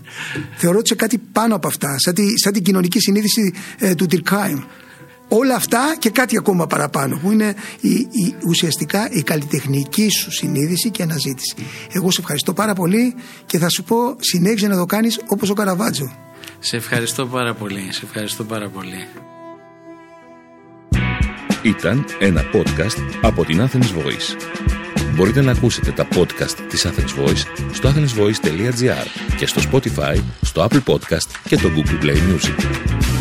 Θεωρώ 0.62 0.78
ότι 0.78 0.88
σε 0.88 0.96
κάτι 0.96 1.18
πάνω 1.18 1.56
από 1.56 1.68
αυτά, 1.68 1.96
σαν, 2.00 2.14
τη, 2.14 2.24
σαν 2.40 2.54
την 2.54 2.64
κοινωνική 2.64 3.00
συνείδηση 3.00 3.54
ε, 3.80 3.96
του 3.96 4.06
Τυρκάιμ. 4.06 4.60
Όλα 5.36 5.56
αυτά 5.56 5.96
και 6.00 6.10
κάτι 6.10 6.38
ακόμα 6.38 6.68
παραπάνω, 6.68 7.18
που 7.18 7.32
είναι 7.32 7.56
η, 7.82 7.94
η, 7.94 8.36
ουσιαστικά 8.48 9.10
η 9.12 9.22
καλλιτεχνική 9.22 10.10
σου 10.10 10.32
συνείδηση 10.32 10.90
και 10.90 11.04
αναζήτηση. 11.04 11.56
Εγώ 11.92 12.12
σε 12.12 12.22
ευχαριστώ 12.22 12.54
πάρα 12.54 12.74
πολύ 12.74 13.16
και 13.46 13.58
θα 13.58 13.70
σου 13.70 13.84
πω 13.84 14.16
συνέχισε 14.20 14.68
να 14.68 14.78
το 14.78 14.86
κάνεις 14.86 15.20
όπως 15.28 15.50
ο 15.50 15.54
Καραβάτζο. 15.54 16.12
Σε 16.60 16.76
ευχαριστώ 16.76 17.26
πάρα 17.26 17.54
πολύ. 17.54 17.88
Σε 17.92 18.02
ευχαριστώ 18.06 18.44
πάρα 18.44 18.70
πολύ. 18.70 19.08
Ήταν 21.62 22.06
ένα 22.20 22.42
podcast 22.54 22.98
από 23.22 23.46
την 23.46 23.62
Athens 23.62 24.00
Voice. 24.00 24.38
Μπορείτε 25.16 25.42
να 25.42 25.52
ακούσετε 25.52 25.92
τα 25.92 26.08
podcast 26.16 26.56
της 26.70 26.86
Athens 26.86 27.24
Voice 27.24 27.44
στο 27.72 27.90
athensvoice.gr 27.90 29.08
και 29.38 29.46
στο 29.46 29.62
Spotify, 29.72 30.18
στο 30.42 30.68
Apple 30.70 30.84
Podcast 30.94 31.28
και 31.48 31.56
το 31.56 31.70
Google 31.76 32.04
Play 32.04 32.16
Music. 32.16 33.13